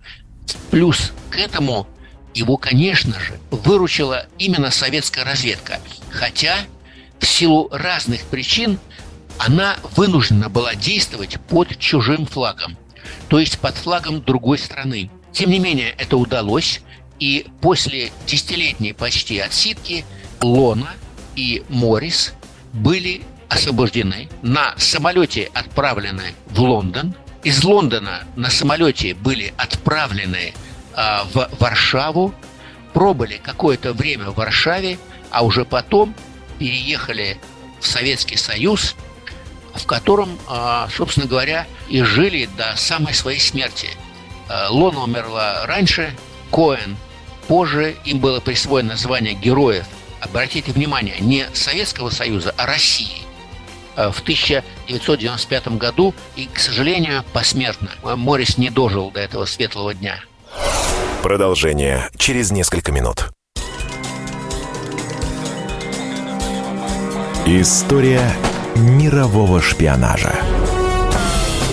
плюс 0.69 1.13
к 1.29 1.37
этому 1.37 1.87
его, 2.33 2.57
конечно 2.57 3.17
же, 3.19 3.39
выручила 3.49 4.27
именно 4.37 4.69
советская 4.71 5.23
разведка. 5.23 5.79
Хотя 6.11 6.57
в 7.19 7.25
силу 7.25 7.69
разных 7.71 8.21
причин 8.23 8.77
она 9.39 9.77
вынуждена 9.95 10.49
была 10.49 10.75
действовать 10.75 11.39
под 11.47 11.77
чужим 11.79 12.25
флагом, 12.25 12.77
то 13.29 13.39
есть 13.39 13.59
под 13.59 13.75
флагом 13.75 14.21
другой 14.21 14.59
страны. 14.59 15.09
Тем 15.31 15.49
не 15.49 15.59
менее, 15.59 15.91
это 15.97 16.17
удалось, 16.17 16.81
и 17.19 17.47
после 17.61 18.11
десятилетней 18.25 18.93
почти 18.93 19.39
отсидки 19.39 20.05
Лона– 20.41 20.93
и 21.37 21.63
Моррис 21.69 22.33
были 22.73 23.21
освобождены, 23.47 24.27
на 24.41 24.73
самолете 24.77 25.49
отправлены 25.53 26.33
в 26.47 26.59
Лондон. 26.59 27.15
Из 27.43 27.63
Лондона 27.63 28.23
на 28.35 28.49
самолете 28.49 29.13
были 29.13 29.53
отправлены 29.55 30.53
э, 30.53 31.19
в 31.31 31.49
Варшаву, 31.59 32.33
пробыли 32.91 33.39
какое-то 33.41 33.93
время 33.93 34.31
в 34.31 34.35
Варшаве, 34.35 34.97
а 35.31 35.45
уже 35.45 35.63
потом 35.63 36.13
переехали 36.59 37.37
в 37.79 37.87
Советский 37.87 38.35
Союз, 38.35 38.95
в 39.73 39.85
котором, 39.85 40.37
э, 40.49 40.87
собственно 40.91 41.27
говоря, 41.27 41.67
и 41.87 42.01
жили 42.01 42.49
до 42.57 42.73
самой 42.75 43.13
своей 43.13 43.39
смерти. 43.39 43.89
Э, 44.49 44.67
Лона 44.69 45.03
умерла 45.03 45.65
раньше, 45.67 46.13
Коэн 46.51 46.97
позже, 47.47 47.95
им 48.03 48.19
было 48.19 48.39
присвоено 48.41 48.97
звание 48.97 49.33
героев. 49.33 49.85
Обратите 50.21 50.71
внимание, 50.71 51.15
не 51.19 51.47
Советского 51.53 52.09
Союза, 52.09 52.53
а 52.57 52.65
России 52.65 53.21
э, 53.95 54.11
в 54.11 54.19
1995 54.21 55.67
году 55.69 56.13
и, 56.35 56.47
к 56.51 56.59
сожалению, 56.59 57.23
посмертно. 57.33 57.91
Морис 58.03 58.57
не 58.57 58.69
дожил 58.69 59.11
до 59.11 59.19
этого 59.19 59.45
светлого 59.45 59.93
дня. 59.93 60.19
Продолжение 61.21 62.09
через 62.17 62.51
несколько 62.51 62.91
минут. 62.91 63.29
История 67.45 68.29
мирового 68.75 69.61
шпионажа. 69.61 70.35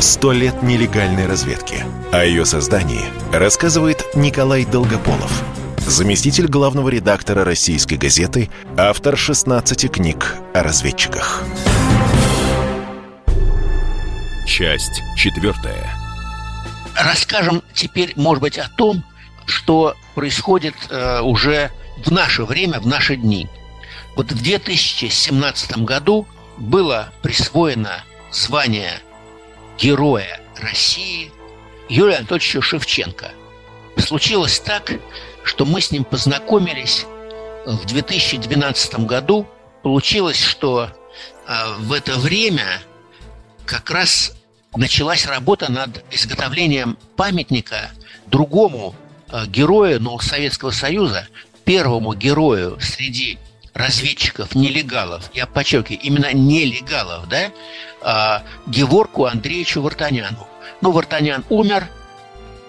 Сто 0.01 0.33
лет 0.33 0.63
нелегальной 0.63 1.27
разведки. 1.27 1.85
О 2.13 2.25
ее 2.25 2.45
создании 2.45 3.05
рассказывает 3.33 4.05
Николай 4.15 4.65
Долгополов, 4.65 5.43
заместитель 5.87 6.47
главного 6.47 6.89
редактора 6.89 7.45
российской 7.45 7.95
газеты, 7.95 8.51
автор 8.77 9.17
16 9.17 9.91
книг 9.91 10.37
о 10.55 10.63
разведчиках. 10.63 11.43
Часть 14.47 15.03
четвертая. 15.17 15.91
Расскажем 16.97 17.63
теперь, 17.75 18.13
может 18.17 18.43
быть, 18.43 18.59
о 18.59 18.69
том, 18.69 19.05
что 19.47 19.95
происходит 20.15 20.75
э, 20.91 21.21
уже 21.21 21.71
в 22.05 22.11
наше 22.11 22.45
время, 22.45 22.81
в 22.81 22.87
наши 22.87 23.17
дни– 23.17 23.49
вот 24.17 24.31
в 24.31 24.43
2017 24.43 25.79
году 25.79 26.27
было 26.57 27.13
присвоено 27.23 28.05
звание 28.31 29.01
Героя 29.79 30.41
России 30.61 31.33
Юрию 31.89 32.19
Анатольевичу 32.19 32.63
Шевченко. 32.63 33.33
Случилось 33.99 34.61
так, 34.61 34.93
что 35.45 35.65
мы 35.65 35.81
с 35.81 35.91
ним 35.91 36.05
познакомились 36.05 37.07
в 37.67 37.85
2012 37.85 39.01
году. 39.01 39.47
Получилось, 39.83 40.43
что 40.43 40.91
а, 41.47 41.75
в 41.79 41.93
это 41.93 42.19
время 42.19 42.81
как 43.67 43.91
раз 43.91 44.33
началась 44.75 45.27
работа 45.27 45.71
над 45.71 46.05
изготовлением 46.11 46.99
памятника 47.17 47.91
другому 48.27 48.95
а, 49.29 49.47
герою 49.47 50.01
но 50.01 50.19
Советского 50.19 50.71
Союза, 50.71 51.29
первому 51.65 52.15
герою 52.15 52.79
среди 52.81 53.39
разведчиков, 53.75 54.55
нелегалов, 54.55 55.31
я 55.35 55.47
подчеркиваю, 55.47 56.01
именно 56.01 56.33
нелегалов, 56.33 57.29
да, 57.29 58.45
Геворку 58.67 59.25
Андреевичу 59.25 59.83
Вартаняну. 59.83 60.47
Ну, 60.81 60.93
Вартанян 60.93 61.45
умер, 61.49 61.89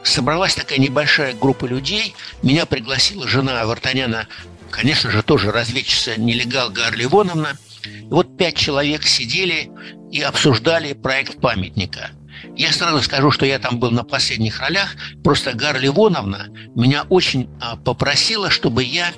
собралась 0.08 0.56
такая 0.56 0.80
небольшая 0.80 1.34
группа 1.34 1.66
людей, 1.66 2.16
меня 2.42 2.66
пригласила 2.66 3.28
жена 3.28 3.66
Вартаняна, 3.66 4.28
конечно 4.72 5.12
же, 5.12 5.24
тоже 5.24 5.52
разведчица 5.52 6.20
нелегал 6.20 6.70
Гарли 6.70 7.06
Ивановна. 7.06 7.58
И 7.84 8.08
вот 8.10 8.38
пять 8.38 8.56
человек 8.56 9.04
сидели 9.04 9.70
и 10.12 10.22
обсуждали 10.22 10.94
проект 10.94 11.40
памятника. 11.40 12.12
Я 12.56 12.72
сразу 12.72 13.02
скажу, 13.02 13.32
что 13.32 13.46
я 13.46 13.60
там 13.60 13.80
был 13.80 13.92
на 13.92 14.04
последних 14.04 14.60
ролях. 14.60 14.96
Просто 15.24 15.54
Гарли 15.54 15.88
Ивановна 15.88 16.48
меня 16.76 17.06
очень 17.10 17.50
а, 17.62 17.76
попросила, 17.76 18.50
чтобы 18.50 18.84
я 18.84 19.12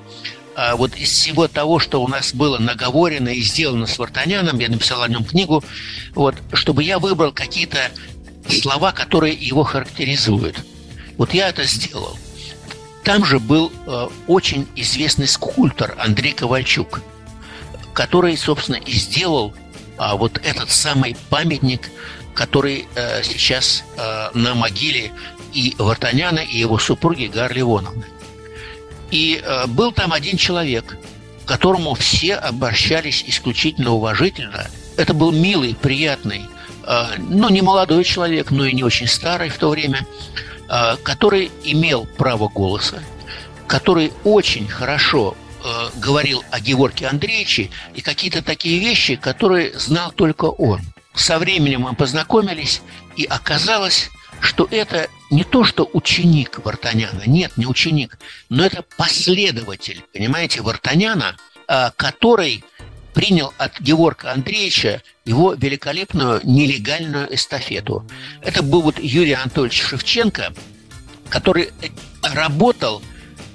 а 0.60 0.74
вот 0.74 0.96
из 0.96 1.10
всего 1.10 1.46
того, 1.46 1.78
что 1.78 2.02
у 2.02 2.08
нас 2.08 2.34
было 2.34 2.58
наговорено 2.58 3.28
и 3.28 3.40
сделано 3.42 3.86
с 3.86 3.96
Вартаняном, 3.96 4.58
я 4.58 4.68
написал 4.68 5.02
о 5.02 5.08
нем 5.08 5.24
книгу, 5.24 5.62
вот, 6.16 6.34
чтобы 6.52 6.82
я 6.82 6.98
выбрал 6.98 7.30
какие-то 7.30 7.78
слова, 8.48 8.90
которые 8.90 9.34
его 9.34 9.62
характеризуют. 9.62 10.56
Вот 11.18 11.34
я 11.34 11.48
это 11.48 11.64
сделал. 11.64 12.16
Там 13.04 13.24
же 13.24 13.40
был 13.40 13.72
э, 13.86 14.08
очень 14.26 14.68
известный 14.76 15.26
скульптор 15.26 15.94
Андрей 15.98 16.32
Ковальчук, 16.32 17.00
который, 17.92 18.36
собственно, 18.36 18.76
и 18.76 18.92
сделал 18.92 19.52
э, 19.98 20.14
вот 20.14 20.40
этот 20.44 20.70
самый 20.70 21.16
памятник, 21.28 21.90
который 22.34 22.86
э, 22.94 23.22
сейчас 23.24 23.82
э, 23.96 24.30
на 24.34 24.54
могиле 24.54 25.10
и 25.52 25.74
Вартаняна, 25.78 26.40
и 26.40 26.58
его 26.58 26.78
супруги 26.78 27.26
Гарли 27.26 27.60
Ивановны. 27.60 28.04
И 29.10 29.42
э, 29.42 29.66
был 29.66 29.90
там 29.90 30.12
один 30.12 30.36
человек, 30.36 30.96
к 31.44 31.48
которому 31.48 31.94
все 31.94 32.34
обращались 32.34 33.24
исключительно 33.26 33.92
уважительно. 33.92 34.68
Это 34.96 35.14
был 35.14 35.32
милый, 35.32 35.74
приятный, 35.74 36.42
э, 36.86 37.04
ну, 37.18 37.48
не 37.48 37.62
молодой 37.62 38.04
человек, 38.04 38.50
но 38.52 38.66
и 38.66 38.72
не 38.72 38.84
очень 38.84 39.08
старый 39.08 39.48
в 39.48 39.56
то 39.56 39.70
время, 39.70 40.06
который 41.02 41.50
имел 41.64 42.06
право 42.18 42.48
голоса, 42.48 43.02
который 43.66 44.12
очень 44.24 44.68
хорошо 44.68 45.36
э, 45.64 45.88
говорил 45.96 46.42
о 46.50 46.60
Геворке 46.60 47.06
Андреевиче 47.06 47.70
и 47.94 48.00
какие-то 48.00 48.42
такие 48.42 48.78
вещи, 48.78 49.16
которые 49.16 49.78
знал 49.78 50.12
только 50.12 50.44
он. 50.44 50.80
Со 51.14 51.38
временем 51.38 51.82
мы 51.82 51.94
познакомились, 51.94 52.82
и 53.16 53.24
оказалось, 53.24 54.10
что 54.40 54.68
это 54.70 55.08
не 55.30 55.44
то, 55.44 55.64
что 55.64 55.88
ученик 55.92 56.60
Вартаняна, 56.64 57.22
нет, 57.26 57.56
не 57.56 57.66
ученик, 57.66 58.18
но 58.48 58.64
это 58.64 58.84
последователь, 58.96 60.04
понимаете, 60.12 60.62
Вартаняна, 60.62 61.36
а, 61.66 61.92
который 61.96 62.64
принял 63.14 63.52
от 63.58 63.80
Георга 63.80 64.32
Андреевича 64.32 65.02
его 65.28 65.52
великолепную 65.52 66.40
нелегальную 66.42 67.32
эстафету. 67.34 68.02
Это 68.40 68.62
был 68.62 68.80
вот 68.80 68.98
Юрий 68.98 69.34
Анатольевич 69.34 69.82
Шевченко, 69.82 70.54
который 71.28 71.70
работал 72.22 73.02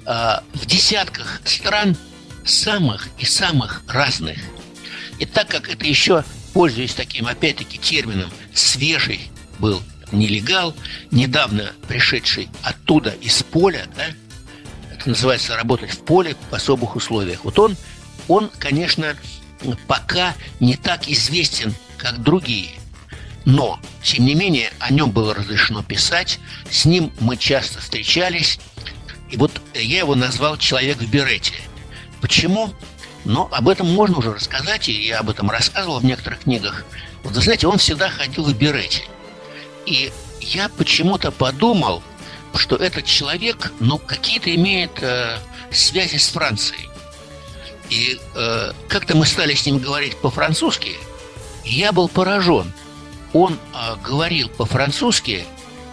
а, 0.05 0.43
в 0.53 0.67
десятках 0.67 1.41
стран 1.45 1.97
самых 2.45 3.09
и 3.17 3.25
самых 3.25 3.81
разных. 3.87 4.37
И 5.17 5.25
так 5.25 5.47
как 5.47 5.67
это 5.67 5.83
еще, 5.85 6.23
пользуясь 6.53 6.93
таким, 6.93 7.25
опять-таки, 7.25 7.79
термином, 7.79 8.29
свежий 8.53 9.31
был 9.57 9.81
нелегал, 10.11 10.75
недавно 11.09 11.71
пришедший 11.87 12.49
оттуда 12.61 13.15
из 13.19 13.41
поля, 13.41 13.87
да, 13.95 14.05
это 14.93 15.09
называется 15.09 15.55
работать 15.55 15.89
в 15.89 16.05
поле 16.05 16.35
в 16.51 16.53
особых 16.53 16.95
условиях. 16.95 17.45
Вот 17.45 17.57
он, 17.57 17.75
он, 18.27 18.51
конечно, 18.59 19.15
пока 19.87 20.35
не 20.59 20.75
так 20.75 21.07
известен, 21.07 21.73
как 21.97 22.21
другие. 22.21 22.71
Но, 23.45 23.79
тем 24.01 24.25
не 24.25 24.35
менее, 24.35 24.71
о 24.79 24.91
нем 24.91 25.11
было 25.11 25.33
разрешено 25.33 25.83
писать, 25.83 26.39
с 26.69 26.85
ним 26.85 27.11
мы 27.19 27.35
часто 27.35 27.81
встречались, 27.81 28.59
и 29.29 29.37
вот 29.37 29.51
я 29.73 29.99
его 29.99 30.15
назвал 30.15 30.57
«человек 30.57 30.97
в 30.97 31.09
берете». 31.09 31.55
Почему? 32.21 32.73
Но 33.25 33.49
об 33.51 33.67
этом 33.67 33.91
можно 33.93 34.19
уже 34.19 34.33
рассказать, 34.33 34.87
и 34.89 35.07
я 35.07 35.19
об 35.19 35.29
этом 35.29 35.49
рассказывал 35.49 35.99
в 35.99 36.05
некоторых 36.05 36.41
книгах. 36.41 36.85
Вот, 37.23 37.33
вы 37.33 37.41
знаете, 37.41 37.67
он 37.67 37.77
всегда 37.77 38.09
ходил 38.09 38.43
в 38.45 38.57
берете. 38.57 39.03
И 39.85 40.11
я 40.39 40.69
почему-то 40.69 41.31
подумал, 41.31 42.03
что 42.55 42.75
этот 42.75 43.05
человек, 43.05 43.71
ну, 43.79 43.97
какие-то 43.97 44.53
имеет 44.53 45.01
э, 45.01 45.37
связи 45.71 46.17
с 46.17 46.29
Францией. 46.29 46.89
И 47.89 48.19
э, 48.35 48.71
как-то 48.87 49.15
мы 49.15 49.25
стали 49.25 49.53
с 49.53 49.65
ним 49.65 49.79
говорить 49.79 50.15
по-французски, 50.17 50.95
я 51.63 51.91
был 51.91 52.07
поражен. 52.07 52.71
Он 53.33 53.53
э, 53.53 53.95
говорил 54.03 54.49
по-французски, 54.49 55.45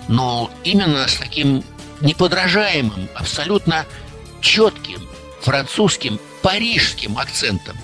но 0.08 0.50
именно 0.64 1.06
с 1.08 1.16
таким 1.16 1.64
неподражаемым, 2.00 3.08
абсолютно 3.14 3.86
четким 4.40 5.00
французским, 5.40 6.18
парижским 6.42 7.18
акцентом. 7.18 7.76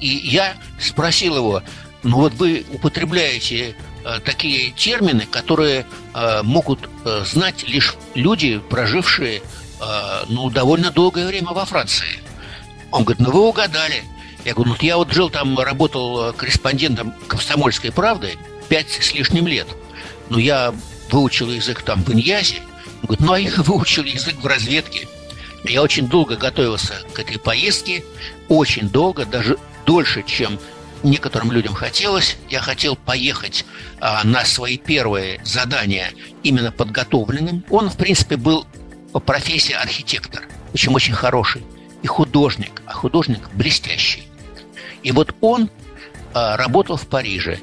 И 0.00 0.08
я 0.08 0.54
спросил 0.80 1.36
его, 1.36 1.62
ну 2.02 2.18
вот 2.18 2.34
вы 2.34 2.64
употребляете 2.72 3.76
Э, 4.04 4.18
такие 4.24 4.72
термины, 4.72 5.26
которые 5.26 5.86
э, 6.14 6.42
могут 6.42 6.88
э, 7.04 7.24
знать 7.24 7.68
лишь 7.68 7.94
люди, 8.14 8.58
прожившие 8.58 9.42
ну, 10.28 10.48
довольно 10.48 10.92
долгое 10.92 11.26
время 11.26 11.48
во 11.48 11.64
Франции. 11.64 12.21
Он 12.92 13.04
говорит, 13.04 13.20
ну 13.20 13.30
вы 13.32 13.40
угадали. 13.40 14.04
Я 14.44 14.54
говорю, 14.54 14.72
ну 14.72 14.76
я 14.80 14.96
вот 14.96 15.12
жил 15.12 15.30
там, 15.30 15.58
работал 15.58 16.32
корреспондентом 16.34 17.14
комсомольской 17.26 17.90
правды 17.90 18.36
пять 18.68 18.90
с 18.90 19.12
лишним 19.14 19.46
лет. 19.46 19.66
Но 20.28 20.38
я 20.38 20.74
выучил 21.10 21.50
язык 21.50 21.82
там 21.82 22.02
в 22.04 22.12
Иньязе. 22.12 22.56
Он 23.02 23.06
говорит, 23.06 23.20
ну 23.20 23.32
а 23.32 23.40
я 23.40 23.50
выучил 23.56 24.04
язык 24.04 24.36
в 24.40 24.46
разведке. 24.46 25.08
Я 25.64 25.82
очень 25.82 26.08
долго 26.08 26.36
готовился 26.36 26.94
к 27.14 27.18
этой 27.18 27.38
поездке, 27.38 28.04
очень 28.48 28.88
долго, 28.88 29.24
даже 29.24 29.58
дольше, 29.86 30.24
чем 30.26 30.58
некоторым 31.02 31.52
людям 31.52 31.74
хотелось. 31.74 32.36
Я 32.48 32.60
хотел 32.60 32.96
поехать 32.96 33.64
а, 34.00 34.24
на 34.24 34.44
свои 34.44 34.76
первые 34.76 35.40
задания 35.44 36.10
именно 36.42 36.72
подготовленным. 36.72 37.64
Он, 37.70 37.90
в 37.90 37.96
принципе, 37.96 38.36
был 38.36 38.66
по 39.12 39.20
профессии 39.20 39.72
архитектор, 39.72 40.42
причем 40.72 40.94
очень 40.94 41.14
хороший, 41.14 41.62
и 42.02 42.06
художник, 42.06 42.82
а 42.86 42.92
художник 42.92 43.50
блестящий. 43.54 44.24
И 45.02 45.12
вот 45.12 45.34
он 45.40 45.70
а, 46.34 46.56
работал 46.56 46.96
в 46.96 47.06
Париже. 47.06 47.58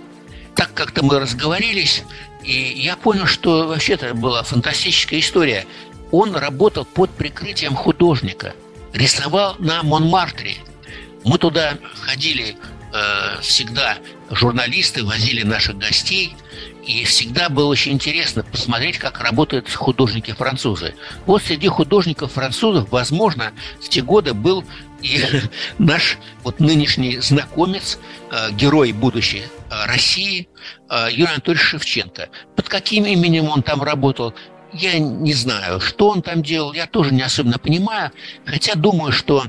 Так 0.56 0.74
как-то 0.74 1.04
мы 1.04 1.20
разговорились, 1.20 2.04
И 2.44 2.52
я 2.52 2.96
понял, 2.96 3.26
что 3.26 3.68
вообще 3.68 3.94
это 3.94 4.14
была 4.14 4.44
фантастическая 4.44 5.20
история. 5.20 5.66
Он 6.12 6.36
работал 6.36 6.86
под 6.86 7.10
прикрытием 7.12 7.76
художника, 7.76 8.54
рисовал 8.94 9.56
на 9.60 9.84
Монмартре. 9.84 10.56
Мы 11.26 11.38
туда 11.38 11.78
ходили 12.02 12.56
э, 12.94 13.42
всегда, 13.42 13.98
журналисты 14.32 15.04
возили 15.04 15.44
наших 15.44 15.78
гостей– 15.78 16.36
и 16.90 17.04
всегда 17.04 17.50
было 17.50 17.68
очень 17.68 17.92
интересно 17.92 18.44
посмотреть, 18.44 18.98
как 18.98 19.22
работают 19.22 19.72
художники-французы. 19.72 20.96
Вот 21.28 21.44
среди 21.44 21.68
художников-французов, 21.68 22.90
возможно, 22.90 23.54
в 23.80 23.90
те 23.90 24.02
годы 24.02 24.34
был 24.34 24.64
и 25.04 25.24
наш 25.78 26.18
вот 26.44 26.60
нынешний 26.60 27.20
знакомец, 27.20 28.00
э, 28.32 28.52
герой 28.54 28.92
будущей 28.92 29.44
э, 29.44 29.86
России, 29.86 30.50
э, 30.90 31.10
Юрий 31.12 31.34
Анатольевич 31.34 31.64
Шевченко. 31.64 32.30
Под 32.56 32.68
каким 32.68 33.06
именем 33.06 33.50
он 33.50 33.62
там 33.62 33.84
работал, 33.84 34.34
я 34.74 34.98
не 34.98 35.34
знаю, 35.34 35.80
что 35.82 36.10
он 36.10 36.24
там 36.24 36.42
делал, 36.42 36.74
я 36.74 36.88
тоже 36.88 37.14
не 37.14 37.22
особенно 37.22 37.60
понимаю, 37.60 38.12
хотя 38.46 38.74
думаю, 38.74 39.12
что 39.12 39.44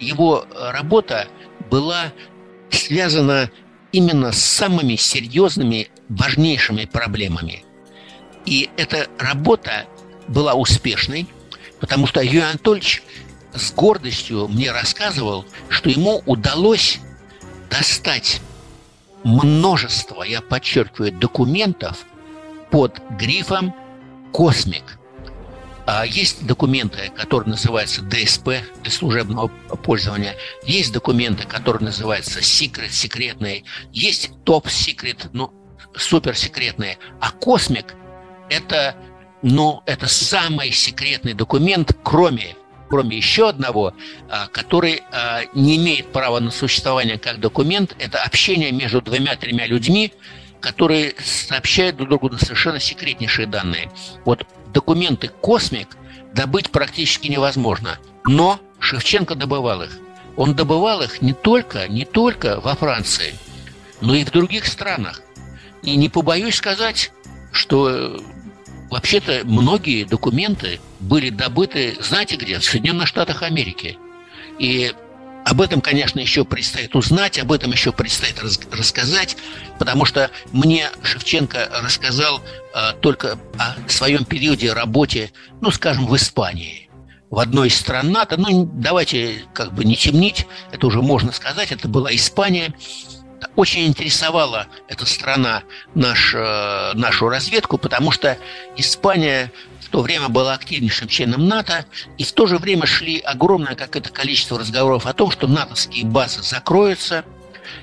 его 0.00 0.44
работа 0.72 1.28
была 1.70 2.12
связана 2.70 3.48
именно 3.92 4.32
с 4.32 4.38
самыми 4.38 4.96
серьезными, 4.96 5.88
важнейшими 6.08 6.84
проблемами. 6.84 7.64
И 8.46 8.70
эта 8.76 9.08
работа 9.18 9.86
была 10.28 10.54
успешной, 10.54 11.26
потому 11.80 12.06
что 12.06 12.22
Юрий 12.22 12.40
Анатольевич 12.40 13.02
с 13.54 13.72
гордостью 13.72 14.48
мне 14.48 14.70
рассказывал, 14.70 15.44
что 15.68 15.90
ему 15.90 16.22
удалось 16.26 17.00
достать 17.68 18.40
множество, 19.24 20.22
я 20.22 20.40
подчеркиваю, 20.40 21.12
документов 21.12 22.04
под 22.70 23.00
грифом 23.18 23.74
«Космик». 24.32 24.99
А 25.92 26.06
есть 26.06 26.46
документы, 26.46 27.10
которые 27.16 27.50
называются 27.50 28.00
ДСП 28.02 28.50
для 28.80 28.92
служебного 28.92 29.48
пользования. 29.48 30.36
Есть 30.64 30.92
документы, 30.92 31.48
которые 31.48 31.82
называются 31.82 32.38
Secret, 32.38 32.90
секретные. 32.90 33.64
Есть 33.90 34.30
топ 34.44 34.68
секрет, 34.68 35.26
ну, 35.32 35.52
супер 35.96 36.36
секретные. 36.36 36.96
А 37.20 37.32
Космик– 37.32 37.96
это, 38.50 38.94
ну, 39.42 39.82
это 39.84 40.06
самый 40.06 40.70
секретный 40.70 41.34
документ, 41.34 41.96
кроме 42.04 42.54
кроме 42.88 43.16
еще 43.16 43.48
одного, 43.48 43.94
а, 44.28 44.48
который 44.48 45.02
а, 45.12 45.42
не 45.54 45.76
имеет 45.76 46.12
права 46.12 46.40
на 46.40 46.50
существование 46.50 47.18
как 47.18 47.38
документ, 47.38 47.94
это 48.00 48.20
общение 48.22 48.72
между 48.72 49.00
двумя-тремя 49.00 49.66
людьми, 49.66 50.12
которые 50.60 51.14
сообщают 51.24 51.96
друг 51.96 52.08
другу 52.08 52.36
совершенно 52.38 52.80
секретнейшие 52.80 53.46
данные. 53.46 53.92
Вот 54.24 54.44
документы 54.72 55.28
«Космик» 55.28 55.96
добыть 56.34 56.70
практически 56.70 57.28
невозможно. 57.28 57.98
Но 58.24 58.60
Шевченко 58.78 59.34
добывал 59.34 59.82
их. 59.82 59.98
Он 60.36 60.54
добывал 60.54 61.02
их 61.02 61.22
не 61.22 61.32
только, 61.32 61.88
не 61.88 62.04
только 62.04 62.60
во 62.60 62.74
Франции, 62.74 63.34
но 64.00 64.14
и 64.14 64.24
в 64.24 64.30
других 64.30 64.66
странах. 64.66 65.20
И 65.82 65.96
не 65.96 66.08
побоюсь 66.08 66.54
сказать, 66.54 67.12
что 67.52 67.88
э, 67.90 68.18
вообще-то 68.90 69.42
многие 69.44 70.04
документы 70.04 70.80
были 71.00 71.30
добыты, 71.30 71.96
знаете 72.00 72.36
где, 72.36 72.58
в 72.58 72.64
Соединенных 72.64 73.08
Штатах 73.08 73.42
Америки. 73.42 73.98
И 74.58 74.92
об 75.44 75.60
этом, 75.60 75.80
конечно, 75.80 76.20
еще 76.20 76.44
предстоит 76.44 76.94
узнать, 76.94 77.38
об 77.38 77.52
этом 77.52 77.72
еще 77.72 77.92
предстоит 77.92 78.40
рас 78.40 78.60
рассказать, 78.72 79.36
потому 79.78 80.04
что 80.04 80.30
мне 80.52 80.90
Шевченко 81.02 81.70
рассказал 81.82 82.42
э, 82.74 82.92
только 83.00 83.38
о 83.58 83.88
своем 83.88 84.24
периоде 84.24 84.72
работе, 84.72 85.32
ну, 85.60 85.70
скажем, 85.70 86.06
в 86.06 86.14
Испании, 86.16 86.90
в 87.30 87.38
одной 87.38 87.68
из 87.68 87.76
стран 87.76 88.10
НАТО. 88.12 88.36
Ну, 88.38 88.68
давайте 88.72 89.44
как 89.54 89.72
бы 89.72 89.84
не 89.84 89.96
темнить, 89.96 90.46
это 90.72 90.86
уже 90.86 91.00
можно 91.00 91.32
сказать, 91.32 91.72
это 91.72 91.88
была 91.88 92.14
Испания. 92.14 92.74
Очень 93.56 93.86
интересовала 93.86 94.66
эта 94.88 95.06
страна 95.06 95.62
наш, 95.94 96.34
э, 96.34 96.92
нашу 96.94 97.28
разведку, 97.28 97.78
потому 97.78 98.10
что 98.10 98.36
Испания 98.76 99.50
то 99.90 100.00
время 100.02 100.28
была 100.28 100.54
активнейшим 100.54 101.08
членом 101.08 101.46
НАТО, 101.46 101.84
и 102.16 102.24
в 102.24 102.32
то 102.32 102.46
же 102.46 102.58
время 102.58 102.86
шли 102.86 103.18
огромное 103.18 103.74
какое-то 103.74 104.10
количество 104.10 104.58
разговоров 104.58 105.06
о 105.06 105.12
том, 105.12 105.30
что 105.30 105.46
натовские 105.46 106.04
базы 106.04 106.42
закроются, 106.42 107.24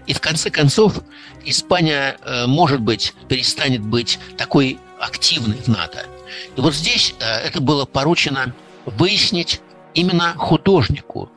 и 0.06 0.14
в 0.14 0.22
конце 0.22 0.50
концов 0.50 1.00
Испания, 1.46 2.18
э, 2.24 2.46
может 2.46 2.82
быть, 2.82 3.14
перестанет 3.30 3.82
быть 3.82 4.20
такой 4.38 4.80
активной 5.00 5.58
в 5.58 5.68
НАТО. 5.68 6.06
И 6.56 6.62
вот 6.62 6.74
здесь 6.74 7.16
э, 7.20 7.24
это 7.24 7.62
было 7.62 7.86
поручено 7.86 8.54
выяснить 8.86 9.62
именно 9.94 10.34
художнику. 10.38 11.32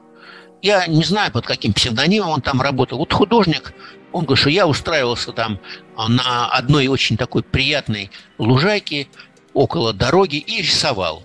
Я 0.62 0.86
не 0.86 1.04
знаю, 1.04 1.32
под 1.32 1.46
каким 1.46 1.72
псевдонимом 1.72 2.30
он 2.30 2.42
там 2.42 2.60
работал. 2.60 2.98
Вот 2.98 3.12
художник, 3.12 3.72
он 4.12 4.24
говорит, 4.24 4.40
что 4.40 4.50
я 4.50 4.66
устраивался 4.66 5.32
там 5.32 5.58
на 5.96 6.48
одной 6.48 6.88
очень 6.88 7.16
такой 7.16 7.42
приятной 7.42 8.10
лужайке, 8.38 9.08
около 9.54 9.92
дороги 9.92 10.36
и 10.36 10.62
рисовал. 10.62 11.22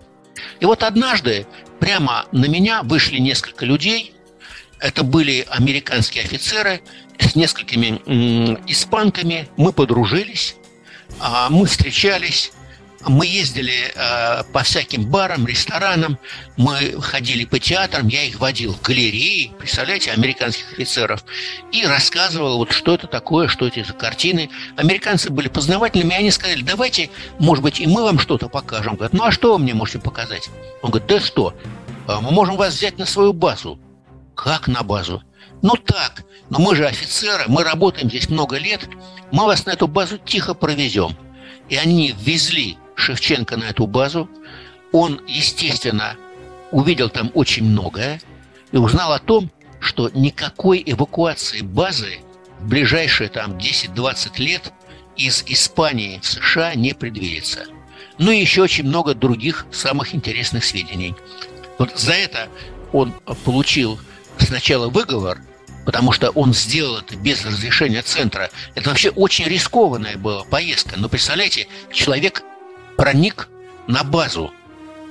И 0.60 0.66
вот 0.66 0.84
однажды 0.84 1.46
прямо 1.80 2.26
на 2.32 2.46
меня 2.46 2.84
вышли 2.84 3.20
несколько 3.20 3.66
людей. 3.66 4.14
Это 4.80 5.04
были 5.04 5.46
американские 5.50 6.24
офицеры 6.24 6.82
с 7.20 7.36
несколькими 7.36 8.00
испанками. 8.70 9.48
Мы 9.58 9.72
подружились, 9.72 10.56
а 11.20 11.50
мы 11.50 11.66
встречались. 11.66 12.52
Мы 13.08 13.28
ездили 13.28 13.94
э, 13.94 14.44
по 14.52 14.64
всяким 14.64 15.06
барам, 15.10 15.46
ресторанам, 15.46 16.18
мы 16.58 17.00
ходили 17.02 17.46
по 17.46 17.60
театрам, 17.60 18.08
я 18.08 18.24
их 18.24 18.40
водил 18.40 18.74
в 18.74 18.82
галереи, 18.82 19.52
представляете, 19.60 20.12
американских 20.12 20.74
офицеров, 20.74 21.24
и 21.72 21.86
рассказывал, 21.86 22.58
вот 22.58 22.72
что 22.72 22.96
это 22.96 23.06
такое, 23.06 23.48
что 23.48 23.68
это 23.68 23.84
за 23.84 23.94
картины. 23.94 24.50
Американцы 24.76 25.30
были 25.30 25.50
познавательными, 25.50 26.14
и 26.14 26.18
они 26.18 26.32
сказали, 26.32 26.64
давайте, 26.64 27.12
может 27.38 27.64
быть, 27.64 27.80
и 27.80 27.86
мы 27.86 28.04
вам 28.04 28.18
что-то 28.18 28.50
покажем. 28.50 28.96
Говорят, 28.96 29.14
ну 29.14 29.24
а 29.24 29.32
что 29.32 29.54
вы 29.54 29.60
мне 29.60 29.76
можете 29.76 30.00
показать? 30.00 30.50
Он 30.82 30.90
говорит, 30.90 31.08
да 31.08 31.20
что, 31.20 31.54
а 32.08 32.22
мы 32.22 32.32
можем 32.32 32.58
вас 32.58 32.74
взять 32.74 32.98
на 32.98 33.06
свою 33.06 33.34
базу. 33.34 33.80
Как 34.34 34.68
на 34.68 34.82
базу? 34.82 35.22
Ну 35.62 35.76
так, 35.76 36.24
но 36.50 36.60
мы 36.60 36.76
же 36.76 36.88
офицеры, 36.88 37.44
мы 37.48 37.64
работаем 37.64 38.10
здесь 38.10 38.30
много 38.30 38.58
лет, 38.58 38.88
мы 39.32 39.46
вас 39.46 39.66
на 39.66 39.72
эту 39.72 39.88
базу 39.88 40.18
тихо 40.18 40.56
провезем. 40.56 41.16
И 41.70 41.76
они 41.76 42.16
везли 42.20 42.78
Шевченко 42.96 43.58
на 43.58 43.66
эту 43.66 43.88
базу. 43.88 44.30
Он, 44.92 45.22
естественно, 45.28 46.16
увидел 46.72 47.10
там 47.10 47.32
очень 47.34 47.66
многое 47.66 48.22
и 48.72 48.78
узнал 48.78 49.14
о 49.14 49.20
том, 49.20 49.52
что 49.80 50.10
никакой 50.14 50.82
эвакуации 50.86 51.62
базы 51.62 52.20
в 52.60 52.68
ближайшие 52.68 53.30
там 53.30 53.58
10-20 53.58 54.40
лет 54.40 54.74
из 55.16 55.44
Испании 55.48 56.20
в 56.20 56.26
США 56.26 56.76
не 56.76 56.94
предвидится. 56.94 57.66
Ну 58.18 58.32
и 58.32 58.40
еще 58.40 58.64
очень 58.64 58.86
много 58.86 59.14
других 59.14 59.66
самых 59.72 60.16
интересных 60.16 60.64
сведений. 60.64 61.16
Вот 61.78 61.98
за 61.98 62.14
это 62.14 62.48
он 62.94 63.14
получил 63.44 64.00
сначала 64.38 64.90
выговор, 64.90 65.40
потому 65.86 66.12
что 66.12 66.30
он 66.32 66.54
сделал 66.54 66.98
это 66.98 67.16
без 67.16 67.46
разрешения 67.46 68.02
центра. 68.02 68.50
Это 68.74 68.90
вообще 68.90 69.10
очень 69.10 69.46
рискованная 69.46 70.18
была 70.18 70.44
поездка. 70.46 70.96
Но 70.98 71.10
представляете, 71.10 71.68
человек 71.92 72.44
проник 72.98 73.50
на 73.88 74.04
базу. 74.04 74.52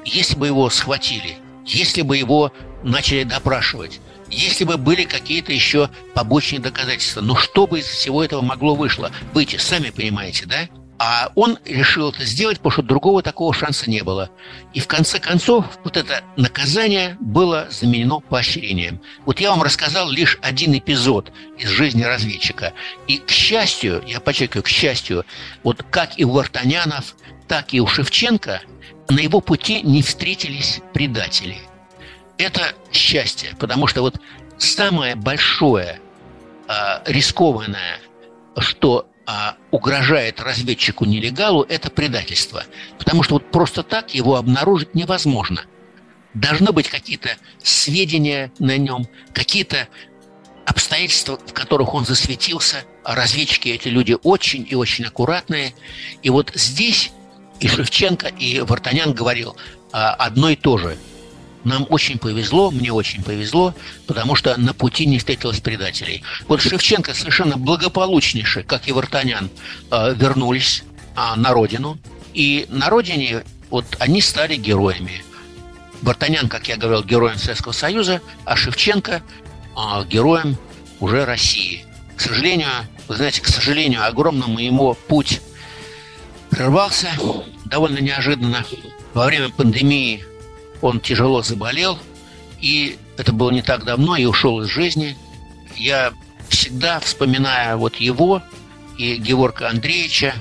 Если 0.05 0.37
бы 0.37 0.47
его 0.47 0.69
схватили, 0.71 1.37
если 1.65 2.03
бы 2.03 2.17
его 2.17 2.53
начали 2.83 3.25
допрашивать, 3.25 4.01
если 4.29 4.65
бы 4.65 4.77
были 4.77 5.05
какие-то 5.05 5.53
еще 5.53 5.91
побочные 6.15 6.61
доказательства, 6.61 7.21
ну 7.21 7.37
что 7.37 7.67
бы 7.67 7.81
из 7.81 7.87
всего 7.87 8.23
этого 8.23 8.43
могло 8.43 8.75
вышло? 8.75 9.11
Выйти, 9.33 9.57
сами 9.57 9.91
понимаете, 9.91 10.47
да? 10.47 10.69
А 10.99 11.33
он 11.35 11.59
решил 11.65 12.11
это 12.11 12.25
сделать, 12.25 12.59
потому 12.59 12.73
что 12.73 12.83
другого 12.83 13.23
такого 13.23 13.53
шанса 13.53 13.91
не 13.91 14.03
было. 14.03 14.31
И 14.75 14.81
в 14.81 14.87
конце 14.87 15.19
концов, 15.19 15.67
вот 15.83 15.97
это 15.97 16.23
наказание 16.37 17.17
было 17.21 17.67
заменено 17.71 18.21
поощрением. 18.21 19.01
Вот 19.27 19.41
я 19.41 19.51
вам 19.51 19.63
рассказал 19.63 20.09
лишь 20.09 20.39
один 20.41 20.77
эпизод 20.79 21.33
из 21.59 21.69
жизни 21.69 22.05
разведчика. 22.05 22.73
И, 23.09 23.19
к 23.19 23.31
счастью, 23.31 24.05
я 24.07 24.21
подчеркиваю, 24.21 24.63
к 24.63 24.69
счастью, 24.69 25.25
вот 25.65 25.83
как 25.91 26.19
и 26.19 26.25
у 26.25 26.31
Вартанянов, 26.31 27.17
так 27.49 27.75
и 27.75 27.81
у 27.81 27.87
Шевченко 27.89 28.61
на 29.09 29.19
его 29.19 29.41
пути 29.41 29.83
не 29.83 30.01
встретились 30.01 30.81
предатели. 30.93 31.59
Это 32.39 32.73
счастье, 32.93 33.51
потому 33.59 33.89
что 33.89 34.03
вот 34.03 34.21
самое 34.59 35.17
большое 35.17 36.01
э, 36.69 36.73
рискованное, 37.07 37.99
что 38.59 39.09
э, 39.27 39.33
угрожает 39.71 40.41
разведчику-нелегалу, 40.41 41.63
это 41.63 41.91
предательство. 41.91 42.65
Потому 42.99 43.23
что 43.23 43.35
вот 43.35 43.51
просто 43.51 43.83
так 43.83 44.15
его 44.15 44.37
обнаружить 44.37 44.95
невозможно. 44.95 45.65
Должны 46.35 46.73
быть 46.73 46.89
какие-то 46.89 47.37
сведения 47.63 48.53
на 48.59 48.77
нем, 48.77 49.07
какие-то 49.33 49.89
обстоятельства, 50.67 51.39
в 51.39 51.53
которых 51.53 51.95
он 51.95 52.05
засветился. 52.05 52.85
Разведчики 53.05 53.69
эти 53.69 53.89
люди 53.89 54.17
очень 54.23 54.67
и 54.69 54.75
очень 54.75 55.05
аккуратные. 55.05 55.75
И 56.23 56.31
вот 56.31 56.51
здесь 56.55 57.13
и 57.61 57.69
Шевченко, 57.69 58.29
и 58.29 58.61
Вартанян 58.61 59.13
говорил 59.13 59.57
а, 59.93 60.13
одно 60.15 60.51
и 60.51 60.57
то 60.57 60.79
же. 60.79 60.97
Нам 61.65 61.87
очень 61.89 62.19
повезло, 62.19 62.71
мне 62.71 62.93
очень 62.93 63.23
повезло, 63.23 63.75
потому 64.07 64.37
что 64.37 64.59
на 64.61 64.75
пути 64.75 65.07
не 65.07 65.19
встретилось 65.19 65.61
предателей. 65.61 66.23
Вот 66.47 66.61
Шевченко 66.61 67.15
совершенно 67.15 67.57
благополучнейше, 67.57 68.63
как 68.63 68.87
и 68.87 68.93
Вартанян, 68.93 69.51
а, 69.91 70.11
вернулись 70.11 70.85
а, 71.17 71.37
на 71.37 71.53
родину. 71.53 71.99
И 72.35 72.67
на 72.69 72.91
родине 72.91 73.45
вот 73.71 73.87
они 73.99 74.21
стали 74.21 74.57
героями. 74.57 75.25
Вартанян, 76.03 76.49
как 76.49 76.69
я 76.69 76.77
говорил, 76.77 77.03
героем 77.03 77.39
Советского 77.39 77.73
Союза, 77.73 78.21
а 78.45 78.57
Шевченко 78.57 79.23
а, 79.75 80.05
героем 80.05 80.59
уже 81.01 81.25
России. 81.25 81.87
К 82.15 82.21
сожалению, 82.21 82.69
вы 83.09 83.17
знаете, 83.17 83.41
к 83.41 83.47
сожалению, 83.47 84.07
огромному 84.07 84.59
ему 84.59 84.95
путь 85.09 85.41
прервался 86.51 87.09
довольно 87.65 87.99
неожиданно. 87.99 88.65
Во 89.15 89.27
время 89.27 89.49
пандемии 89.49 90.25
он 90.81 91.01
тяжело 91.01 91.43
заболел, 91.43 91.99
и 92.61 92.99
это 93.17 93.33
было 93.33 93.51
не 93.51 93.63
так 93.63 93.85
давно, 93.85 94.17
и 94.17 94.25
ушел 94.25 94.61
из 94.63 94.69
жизни. 94.69 95.17
Я 95.77 96.13
всегда, 96.49 97.01
вспоминая 97.01 97.77
вот 97.77 97.97
его 97.97 98.43
и 98.99 99.17
Георга 99.17 99.69
Андреевича, 99.69 100.35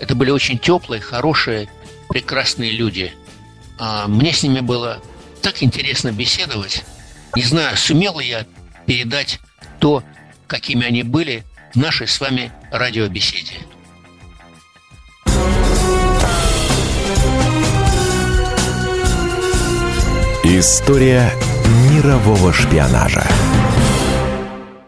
это 0.00 0.14
были 0.14 0.30
очень 0.30 0.58
теплые, 0.58 1.00
хорошие, 1.00 1.68
прекрасные 2.08 2.72
люди. 2.72 3.12
А, 3.78 4.06
мне 4.08 4.32
с 4.32 4.42
ними 4.42 4.60
было 4.60 5.00
так 5.42 5.62
интересно 5.62 6.12
беседовать. 6.12 6.84
Не 7.36 7.42
знаю, 7.42 7.76
сумел 7.76 8.20
я 8.20 8.46
передать 8.86 9.40
то, 9.80 10.02
какими 10.46 10.86
они 10.86 11.02
были 11.02 11.44
в 11.72 11.76
нашей 11.76 12.06
с 12.06 12.20
вами 12.20 12.52
радиобеседе. 12.70 13.54
История 20.56 21.32
мирового 21.90 22.52
шпионажа. 22.52 23.26